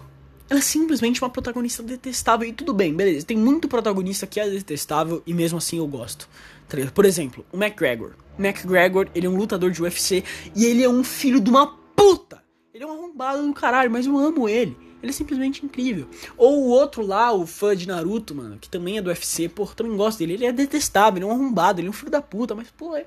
[0.49, 2.47] Ela é simplesmente uma protagonista detestável.
[2.47, 3.25] E tudo bem, beleza.
[3.25, 6.29] Tem muito protagonista que é detestável e mesmo assim eu gosto.
[6.67, 8.11] Tá Por exemplo, o McGregor.
[8.37, 10.23] McGregor, ele é um lutador de UFC
[10.55, 12.43] e ele é um filho de uma puta.
[12.73, 14.75] Ele é um arrombado do caralho, mas eu amo ele.
[15.03, 16.07] Ele é simplesmente incrível.
[16.37, 19.65] Ou o outro lá, o fã de Naruto, mano, que também é do UFC, pô,
[19.67, 20.35] também gosto dele.
[20.35, 22.95] Ele é detestável, ele é um arrombado, ele é um filho da puta, mas, pô,
[22.95, 23.05] eu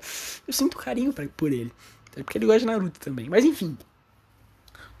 [0.53, 1.73] sinto carinho pra, por ele.
[2.13, 3.27] Porque ele gosta de Naruto também.
[3.27, 3.75] Mas enfim.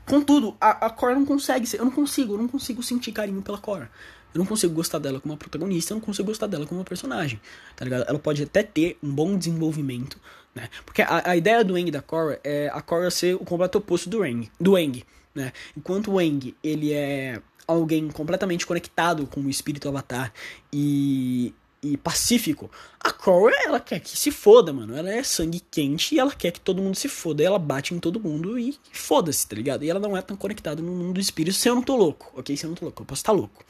[0.07, 1.79] Contudo, a, a Cora não consegue ser.
[1.79, 3.91] Eu não consigo, eu não consigo sentir carinho pela Cora.
[4.33, 6.85] Eu não consigo gostar dela como uma protagonista, eu não consigo gostar dela como uma
[6.85, 7.39] personagem,
[7.75, 8.05] tá ligado?
[8.07, 10.19] Ela pode até ter um bom desenvolvimento,
[10.53, 10.67] né?
[10.85, 14.09] Porque a, a ideia do Eng da Cora é a Cora ser o completo oposto
[14.09, 15.03] do Eng, do Eng
[15.37, 15.53] né?
[15.77, 20.33] Enquanto o Eng, ele é alguém completamente conectado com o espírito avatar
[20.73, 24.97] e, e pacífico, a Korra, ela quer que se foda, mano.
[24.97, 27.43] Ela é sangue quente e ela quer que todo mundo se foda.
[27.43, 29.83] Ela bate em todo mundo e foda-se, tá ligado?
[29.83, 32.31] E ela não é tão conectada no mundo do espírito se eu não tô louco,
[32.35, 32.57] ok?
[32.57, 33.63] Se eu não tô louco, eu posso estar tá louco.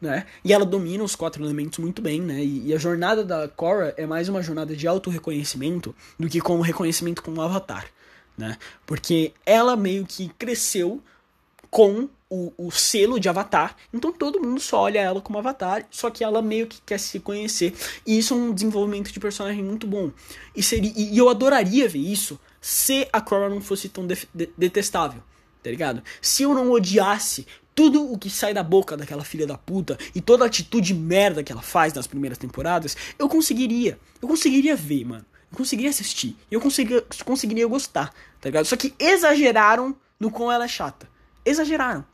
[0.00, 0.26] Né?
[0.44, 2.44] E ela domina os quatro elementos muito bem, né?
[2.44, 6.58] E, e a jornada da Korra é mais uma jornada de auto-reconhecimento do que com
[6.58, 7.86] o reconhecimento como avatar
[8.36, 8.56] né?
[8.86, 11.02] Porque ela meio que cresceu
[11.70, 16.10] com o, o, selo de Avatar, então todo mundo só olha ela como Avatar, só
[16.10, 17.74] que ela meio que quer se conhecer,
[18.06, 20.10] e isso é um desenvolvimento de personagem muito bom.
[20.54, 24.50] E, seria, e eu adoraria ver isso se a Korra não fosse tão de, de,
[24.56, 25.22] detestável,
[25.62, 26.02] tá ligado?
[26.20, 30.20] Se eu não odiasse tudo o que sai da boca daquela filha da puta e
[30.20, 33.98] toda a atitude merda que ela faz nas primeiras temporadas, eu conseguiria.
[34.20, 36.36] Eu conseguiria ver, mano conseguiria assistir.
[36.50, 38.64] Eu conseguiria, conseguiria gostar, tá ligado?
[38.64, 41.08] Só que exageraram no quão ela é chata.
[41.44, 42.04] Exageraram.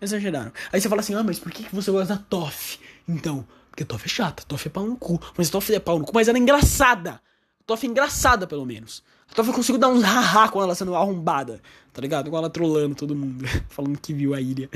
[0.00, 0.52] Exageraram.
[0.72, 2.78] Aí você fala assim, ah, mas por que você gosta da Toff?
[3.06, 5.20] Então, porque Toff é chata, Toff é pau no cu.
[5.36, 7.20] Mas Toff é pau no cu, mas ela é engraçada.
[7.66, 9.02] Toff é engraçada, pelo menos.
[9.30, 11.60] A Toff eu consigo dar uns haha com ela sendo arrombada,
[11.92, 12.30] tá ligado?
[12.30, 14.70] Com ela trolando todo mundo, falando que viu a ilha.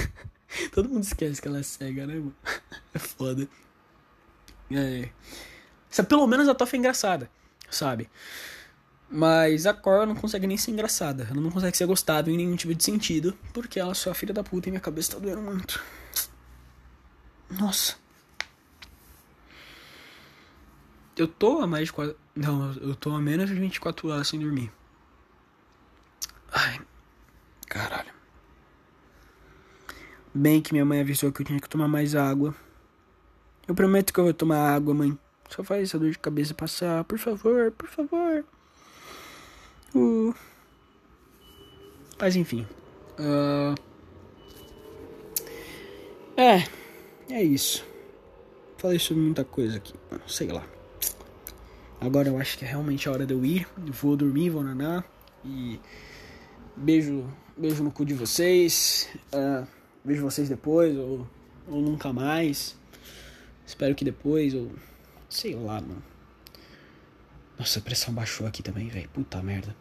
[0.74, 2.34] todo mundo esquece que ela é cega, né, mano?
[2.92, 3.46] É foda.
[4.70, 5.10] É.
[6.08, 7.30] Pelo menos a Toff é engraçada
[7.70, 8.08] sabe?
[9.08, 11.28] Mas a Cora não consegue nem ser engraçada.
[11.30, 13.36] Ela não consegue ser gostada em nenhum tipo de sentido.
[13.52, 15.82] Porque ela só é filha da puta e minha cabeça tá doendo muito.
[17.50, 17.96] Nossa.
[21.16, 22.16] Eu tô a mais de 4.
[22.34, 24.70] Não, eu tô a menos de 24 horas sem dormir.
[26.52, 26.80] Ai.
[27.68, 28.12] Caralho.
[30.34, 32.54] Bem que minha mãe avisou que eu tinha que tomar mais água.
[33.66, 35.18] Eu prometo que eu vou tomar água, mãe.
[35.48, 38.44] Só faz essa dor de cabeça passar, por favor, por favor.
[39.94, 40.34] Uh.
[42.18, 42.66] Mas enfim.
[43.18, 43.74] Uh...
[46.36, 46.64] É,
[47.30, 47.84] é isso.
[48.76, 49.94] Falei sobre muita coisa aqui,
[50.26, 50.66] sei lá.
[51.98, 53.66] Agora eu acho que é realmente a hora de eu ir.
[53.76, 55.04] Vou dormir, vou nanar.
[55.42, 55.80] E
[56.76, 57.24] beijo,
[57.56, 59.08] beijo no cu de vocês.
[59.32, 59.66] Uh,
[60.04, 61.26] vejo vocês depois ou,
[61.66, 62.76] ou nunca mais.
[63.66, 64.70] Espero que depois ou
[65.28, 66.02] Sei lá, mano.
[67.58, 69.08] Nossa, a pressão baixou aqui também, velho.
[69.08, 69.74] Puta merda.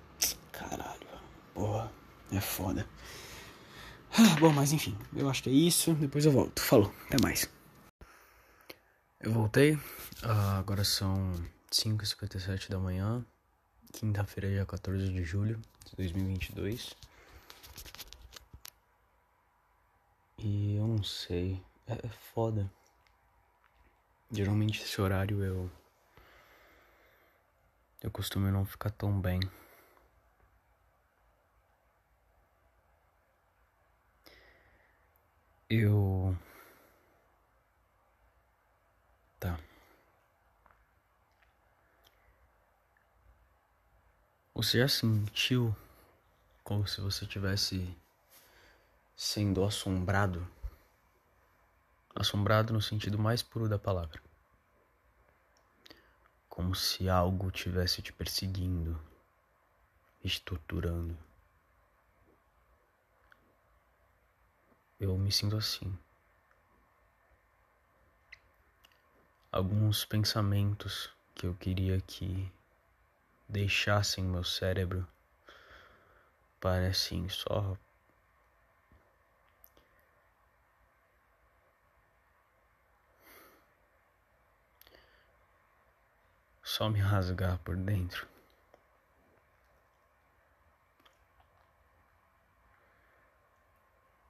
[0.51, 1.07] Caralho.
[1.53, 1.91] Porra,
[2.31, 2.87] é foda.
[4.17, 5.93] Ah, bom, mas enfim, eu acho que é isso.
[5.93, 6.61] Depois eu volto.
[6.61, 7.49] Falou, até mais.
[9.19, 9.77] Eu voltei.
[10.23, 11.33] Ah, agora são
[11.71, 13.25] 5h57 da manhã.
[13.91, 16.95] Quinta-feira, dia 14 de julho de 2022.
[20.37, 21.61] E eu não sei.
[21.87, 22.71] É, é foda.
[24.31, 25.71] Geralmente esse horário eu.
[28.01, 29.39] Eu costumo não ficar tão bem.
[35.69, 36.37] Eu.
[39.39, 39.59] Tá.
[44.53, 45.75] Você já sentiu
[46.63, 47.95] como se você tivesse
[49.15, 50.54] sendo assombrado?
[52.15, 54.23] Assombrado no sentido mais puro da palavra.
[56.47, 58.97] Como se algo tivesse te perseguindo,
[60.23, 61.17] te torturando.
[64.97, 65.93] Eu me sinto assim.
[69.51, 72.49] Alguns pensamentos que eu queria que
[73.47, 75.05] deixassem meu cérebro
[76.61, 77.77] parecem só
[86.65, 88.27] só me rasgar por dentro.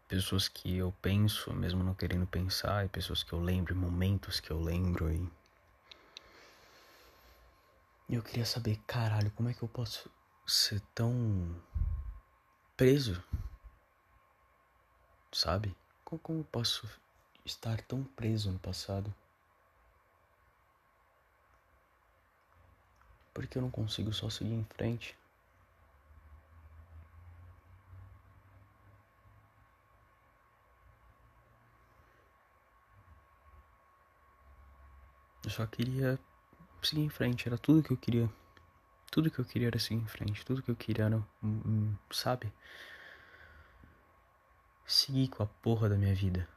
[0.09, 4.51] Pessoas que eu penso, mesmo não querendo pensar, e pessoas que eu lembro, momentos que
[4.51, 5.27] eu lembro e.
[8.07, 10.11] Eu queria saber, caralho, como é que eu posso
[10.45, 11.59] ser tão
[12.77, 13.23] preso?
[15.31, 15.75] Sabe?
[16.03, 16.88] Como, eu posso
[17.45, 19.11] estar tão preso no passado?
[23.36, 25.13] Porque eu não consigo só seguir em frente.
[35.43, 36.17] Eu só queria
[36.81, 38.29] seguir em frente, era tudo que eu queria.
[39.11, 42.51] Tudo que eu queria era seguir em frente, tudo que eu queria era, hum, sabe?
[44.86, 46.47] Seguir com a porra da minha vida.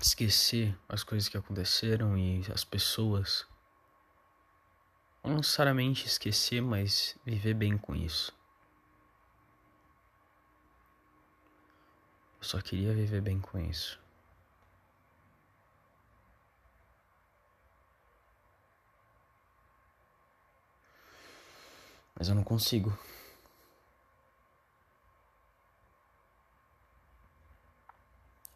[0.00, 3.46] Esquecer as coisas que aconteceram e as pessoas
[5.26, 8.32] não necessariamente esquecer, mas viver bem com isso.
[12.38, 14.00] Eu só queria viver bem com isso.
[22.14, 22.96] Mas eu não consigo.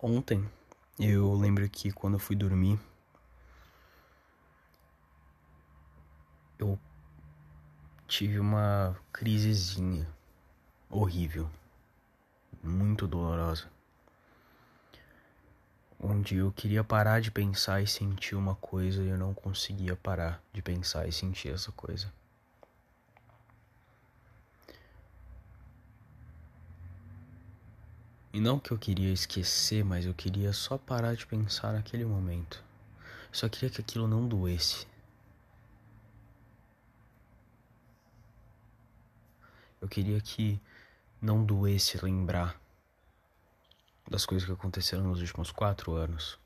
[0.02, 0.48] Ontem,
[0.98, 2.78] eu lembro que quando eu fui dormir,
[6.62, 6.78] eu
[8.06, 10.06] tive uma crisezinha
[10.88, 11.48] horrível,
[12.62, 13.70] muito dolorosa,
[15.98, 20.42] onde eu queria parar de pensar e sentir uma coisa e eu não conseguia parar
[20.52, 22.12] de pensar e sentir essa coisa.
[28.32, 32.62] E não que eu queria esquecer, mas eu queria só parar de pensar naquele momento.
[33.32, 34.86] Só queria que aquilo não doesse.
[39.80, 40.60] Eu queria que
[41.20, 42.60] não doesse lembrar
[44.08, 46.38] das coisas que aconteceram nos últimos quatro anos,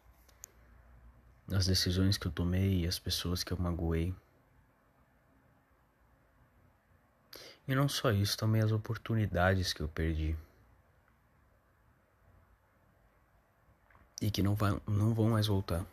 [1.49, 4.15] das decisões que eu tomei e as pessoas que eu magoei.
[7.67, 10.37] E não só isso, também as oportunidades que eu perdi.
[14.21, 15.85] E que não, vai, não vão mais voltar.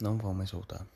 [0.00, 0.86] Não vão mais voltar.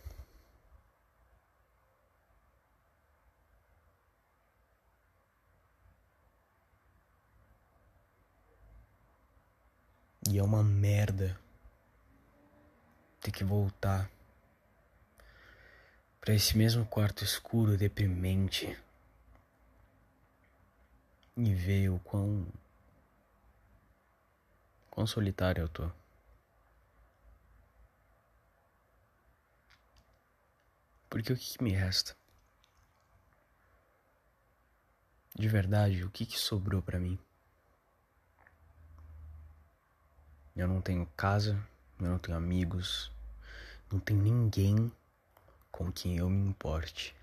[10.30, 11.40] E é uma merda
[13.18, 14.10] ter que voltar
[16.20, 18.78] para esse mesmo quarto escuro deprimente
[21.34, 22.46] e ver o quão
[24.90, 25.90] quão solitário eu tô.
[31.08, 32.14] Porque o que, que me resta?
[35.34, 37.18] De verdade, o que, que sobrou para mim?
[40.58, 41.56] Eu não tenho casa,
[42.00, 43.12] eu não tenho amigos,
[43.92, 44.90] não tenho ninguém
[45.70, 47.14] com quem eu me importe.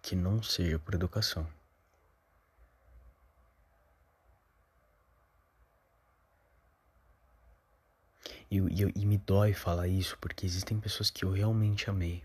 [0.00, 1.44] Que não seja por educação.
[8.48, 12.22] E, e, e me dói falar isso porque existem pessoas que eu realmente amei.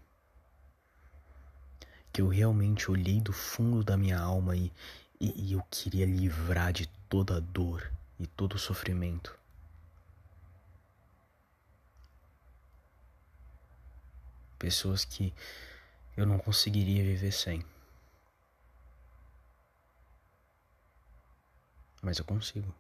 [2.11, 4.71] Que eu realmente olhei do fundo da minha alma e,
[5.19, 9.37] e, e eu queria livrar de toda a dor e todo o sofrimento.
[14.57, 15.33] Pessoas que
[16.17, 17.65] eu não conseguiria viver sem.
[22.01, 22.73] Mas eu consigo.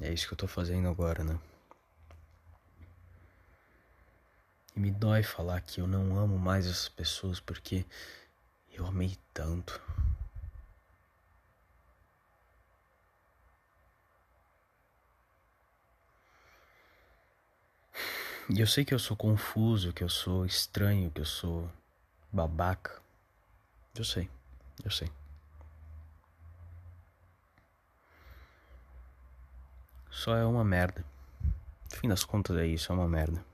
[0.00, 1.38] É isso que eu tô fazendo agora, né?
[4.69, 7.84] E me dói falar que eu não amo mais essas pessoas porque
[8.72, 9.80] eu amei tanto.
[18.48, 21.70] E eu sei que eu sou confuso, que eu sou estranho, que eu sou
[22.32, 23.00] babaca.
[23.94, 24.28] Eu sei,
[24.82, 25.10] eu sei.
[30.10, 31.04] Só é uma merda.
[31.92, 33.49] No fim das contas é isso, é uma merda.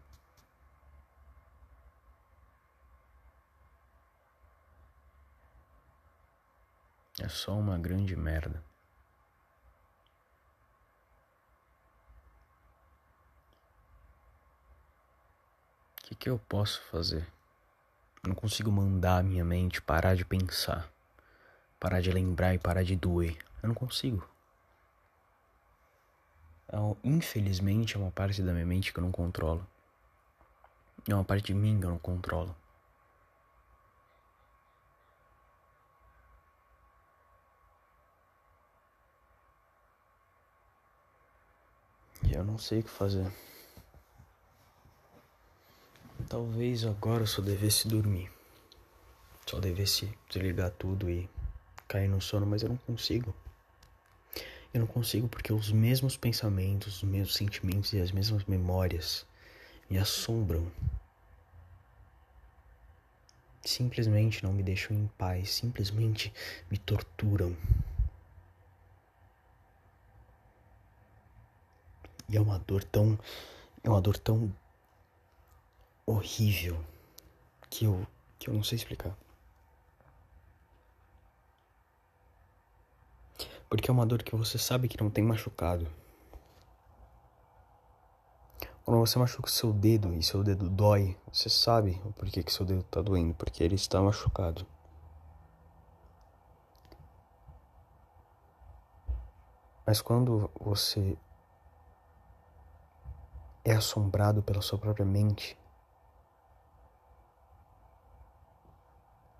[7.18, 8.62] É só uma grande merda.
[15.98, 17.26] O que, que eu posso fazer?
[18.22, 20.92] Eu não consigo mandar a minha mente parar de pensar,
[21.80, 23.38] parar de lembrar e parar de doer.
[23.62, 24.28] Eu não consigo.
[26.68, 29.66] É infelizmente, é uma parte da minha mente que eu não controlo.
[31.08, 32.54] É uma parte de mim que eu não controlo.
[42.26, 43.30] E eu não sei o que fazer.
[46.28, 48.30] Talvez agora eu só devesse dormir.
[49.46, 51.30] Só devesse desligar tudo e
[51.86, 53.32] cair no sono, mas eu não consigo.
[54.74, 59.24] Eu não consigo porque os mesmos pensamentos, os mesmos sentimentos e as mesmas memórias
[59.88, 60.70] me assombram.
[63.64, 66.32] Simplesmente não me deixam em paz, simplesmente
[66.68, 67.56] me torturam.
[72.28, 73.18] E é uma dor tão.
[73.82, 74.52] É uma dor tão
[76.04, 76.82] horrível
[77.70, 78.06] que eu,
[78.38, 79.16] que eu não sei explicar.
[83.68, 85.88] Porque é uma dor que você sabe que não tem machucado.
[88.84, 92.52] Quando você machuca o seu dedo e seu dedo dói, você sabe o porquê que
[92.52, 94.64] seu dedo está doendo, porque ele está machucado.
[99.84, 101.16] Mas quando você
[103.66, 105.58] é assombrado pela sua própria mente,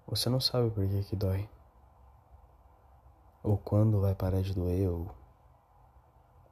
[0.06, 1.48] você não sabe por que que dói
[3.46, 5.08] ou quando vai parar de doer, ou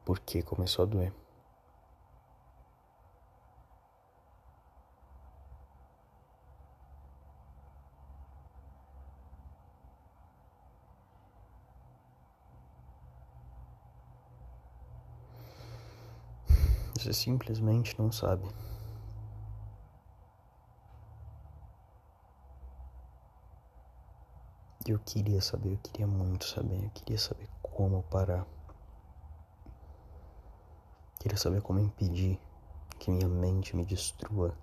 [0.04, 1.12] por que começou a doer.
[17.04, 18.48] Você simplesmente não sabe.
[24.86, 28.46] Eu queria saber, eu queria muito saber, eu queria saber como parar.
[29.66, 32.40] Eu queria saber como impedir
[32.98, 34.56] que minha mente me destrua.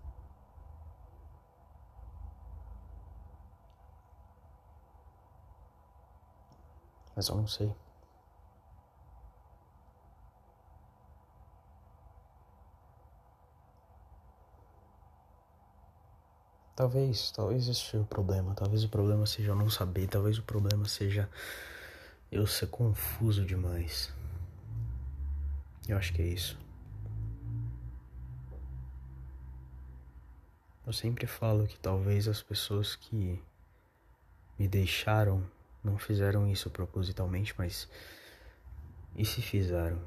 [7.15, 7.71] Mas eu não sei.
[16.81, 18.55] Talvez, talvez esse seja o problema.
[18.55, 20.07] Talvez o problema seja eu não saber.
[20.07, 21.29] Talvez o problema seja
[22.31, 24.11] eu ser confuso demais.
[25.87, 26.57] Eu acho que é isso.
[30.83, 33.39] Eu sempre falo que talvez as pessoas que
[34.57, 35.45] me deixaram
[35.83, 37.87] não fizeram isso propositalmente, mas
[39.15, 40.01] e se fizeram?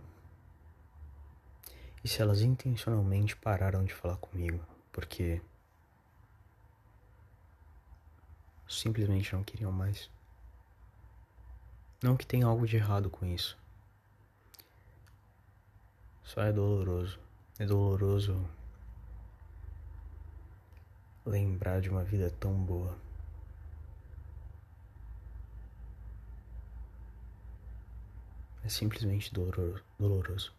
[2.03, 4.59] E se elas intencionalmente pararam de falar comigo?
[4.91, 5.41] Porque
[8.81, 10.11] simplesmente não queriam mais.
[12.03, 13.57] Não que tenha algo de errado com isso.
[16.23, 17.19] Só é doloroso.
[17.59, 18.49] É doloroso
[21.25, 22.99] lembrar de uma vida tão boa.
[28.63, 30.53] É simplesmente doloroso.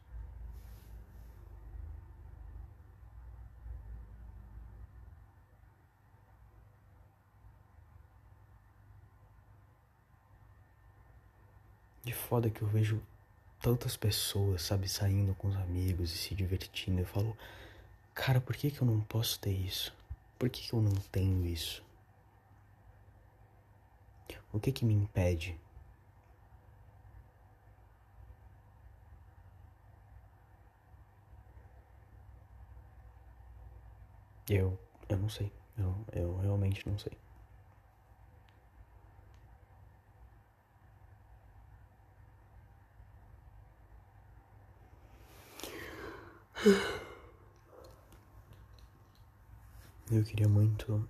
[12.06, 13.01] De foda que eu vejo
[13.60, 17.01] tantas pessoas, sabe, saindo com os amigos e se divertindo.
[17.01, 17.36] Eu falo,
[18.14, 19.93] cara, por que, que eu não posso ter isso?
[20.39, 21.84] Por que, que eu não tenho isso?
[24.53, 25.60] O que que me impede?
[34.49, 34.80] Eu,
[35.10, 35.51] eu não sei.
[35.78, 37.12] Eu, eu realmente não sei.
[50.11, 51.07] Eu queria muito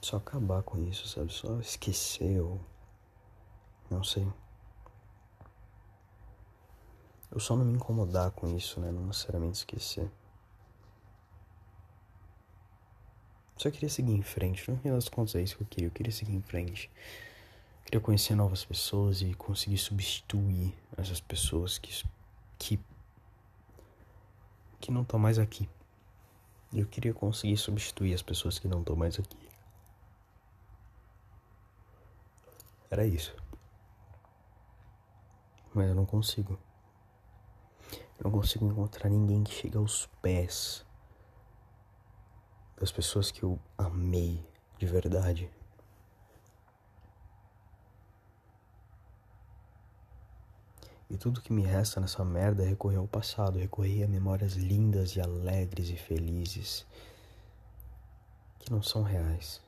[0.00, 1.32] só acabar com isso, sabe?
[1.32, 2.60] Só esquecer ou.
[3.88, 4.26] Não sei.
[7.30, 8.90] Eu só não me incomodar com isso, né?
[8.90, 10.10] Não necessariamente esquecer.
[13.56, 14.68] Só queria seguir em frente.
[14.68, 15.86] No final das contas, é isso que eu queria.
[15.86, 16.90] Eu queria seguir em frente.
[17.84, 22.04] Queria conhecer novas pessoas e conseguir substituir essas pessoas que.
[22.58, 22.80] que.
[24.82, 25.68] Que não estão mais aqui.
[26.74, 29.48] Eu queria conseguir substituir as pessoas que não estão mais aqui.
[32.90, 33.34] Era isso.
[35.72, 36.58] Mas eu não consigo.
[38.18, 40.84] Eu não consigo encontrar ninguém que chegue aos pés
[42.76, 44.44] das pessoas que eu amei
[44.78, 45.48] de verdade.
[51.12, 55.14] E tudo que me resta nessa merda é recorrer ao passado, recorrer a memórias lindas
[55.14, 56.86] e alegres e felizes
[58.58, 59.60] que não são reais.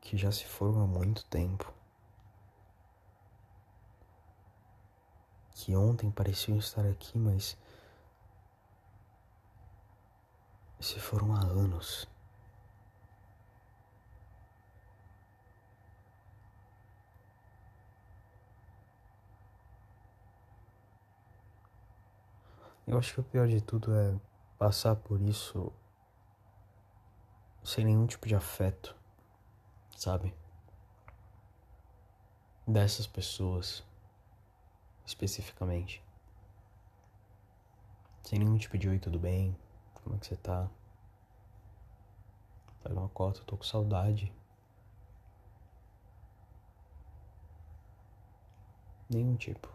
[0.00, 1.74] Que já se foram há muito tempo.
[5.54, 7.56] Que ontem pareciam estar aqui, mas
[10.78, 12.06] se foram há anos.
[22.86, 24.14] Eu acho que o pior de tudo é
[24.58, 25.72] passar por isso
[27.62, 28.94] sem nenhum tipo de afeto,
[29.96, 30.34] sabe?
[32.66, 33.82] Dessas pessoas,
[35.06, 36.04] especificamente.
[38.22, 39.56] Sem nenhum tipo de oi, tudo bem?
[39.94, 40.68] Como é que você tá?
[42.82, 44.30] Faz uma cota, eu tô com saudade.
[49.08, 49.73] Nenhum tipo.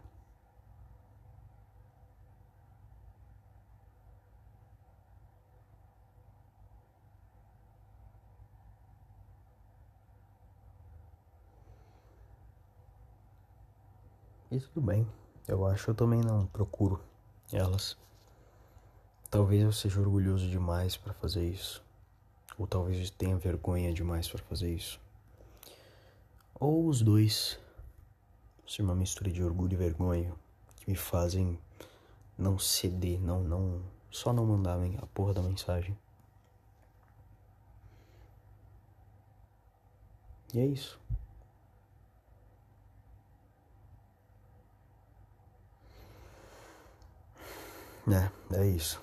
[14.50, 15.06] E tudo bem.
[15.46, 17.00] Eu acho eu também não procuro
[17.52, 17.96] elas.
[19.30, 21.80] Talvez eu seja orgulhoso demais para fazer isso.
[22.58, 25.00] Ou talvez eu tenha vergonha demais para fazer isso.
[26.58, 27.60] Ou os dois.
[28.66, 30.34] Ser uma mistura de orgulho e vergonha
[30.76, 31.56] que me fazem
[32.36, 35.96] não ceder, não, não, só não mandar a porra da mensagem.
[40.52, 40.98] E é isso.
[48.08, 49.00] É, é isso.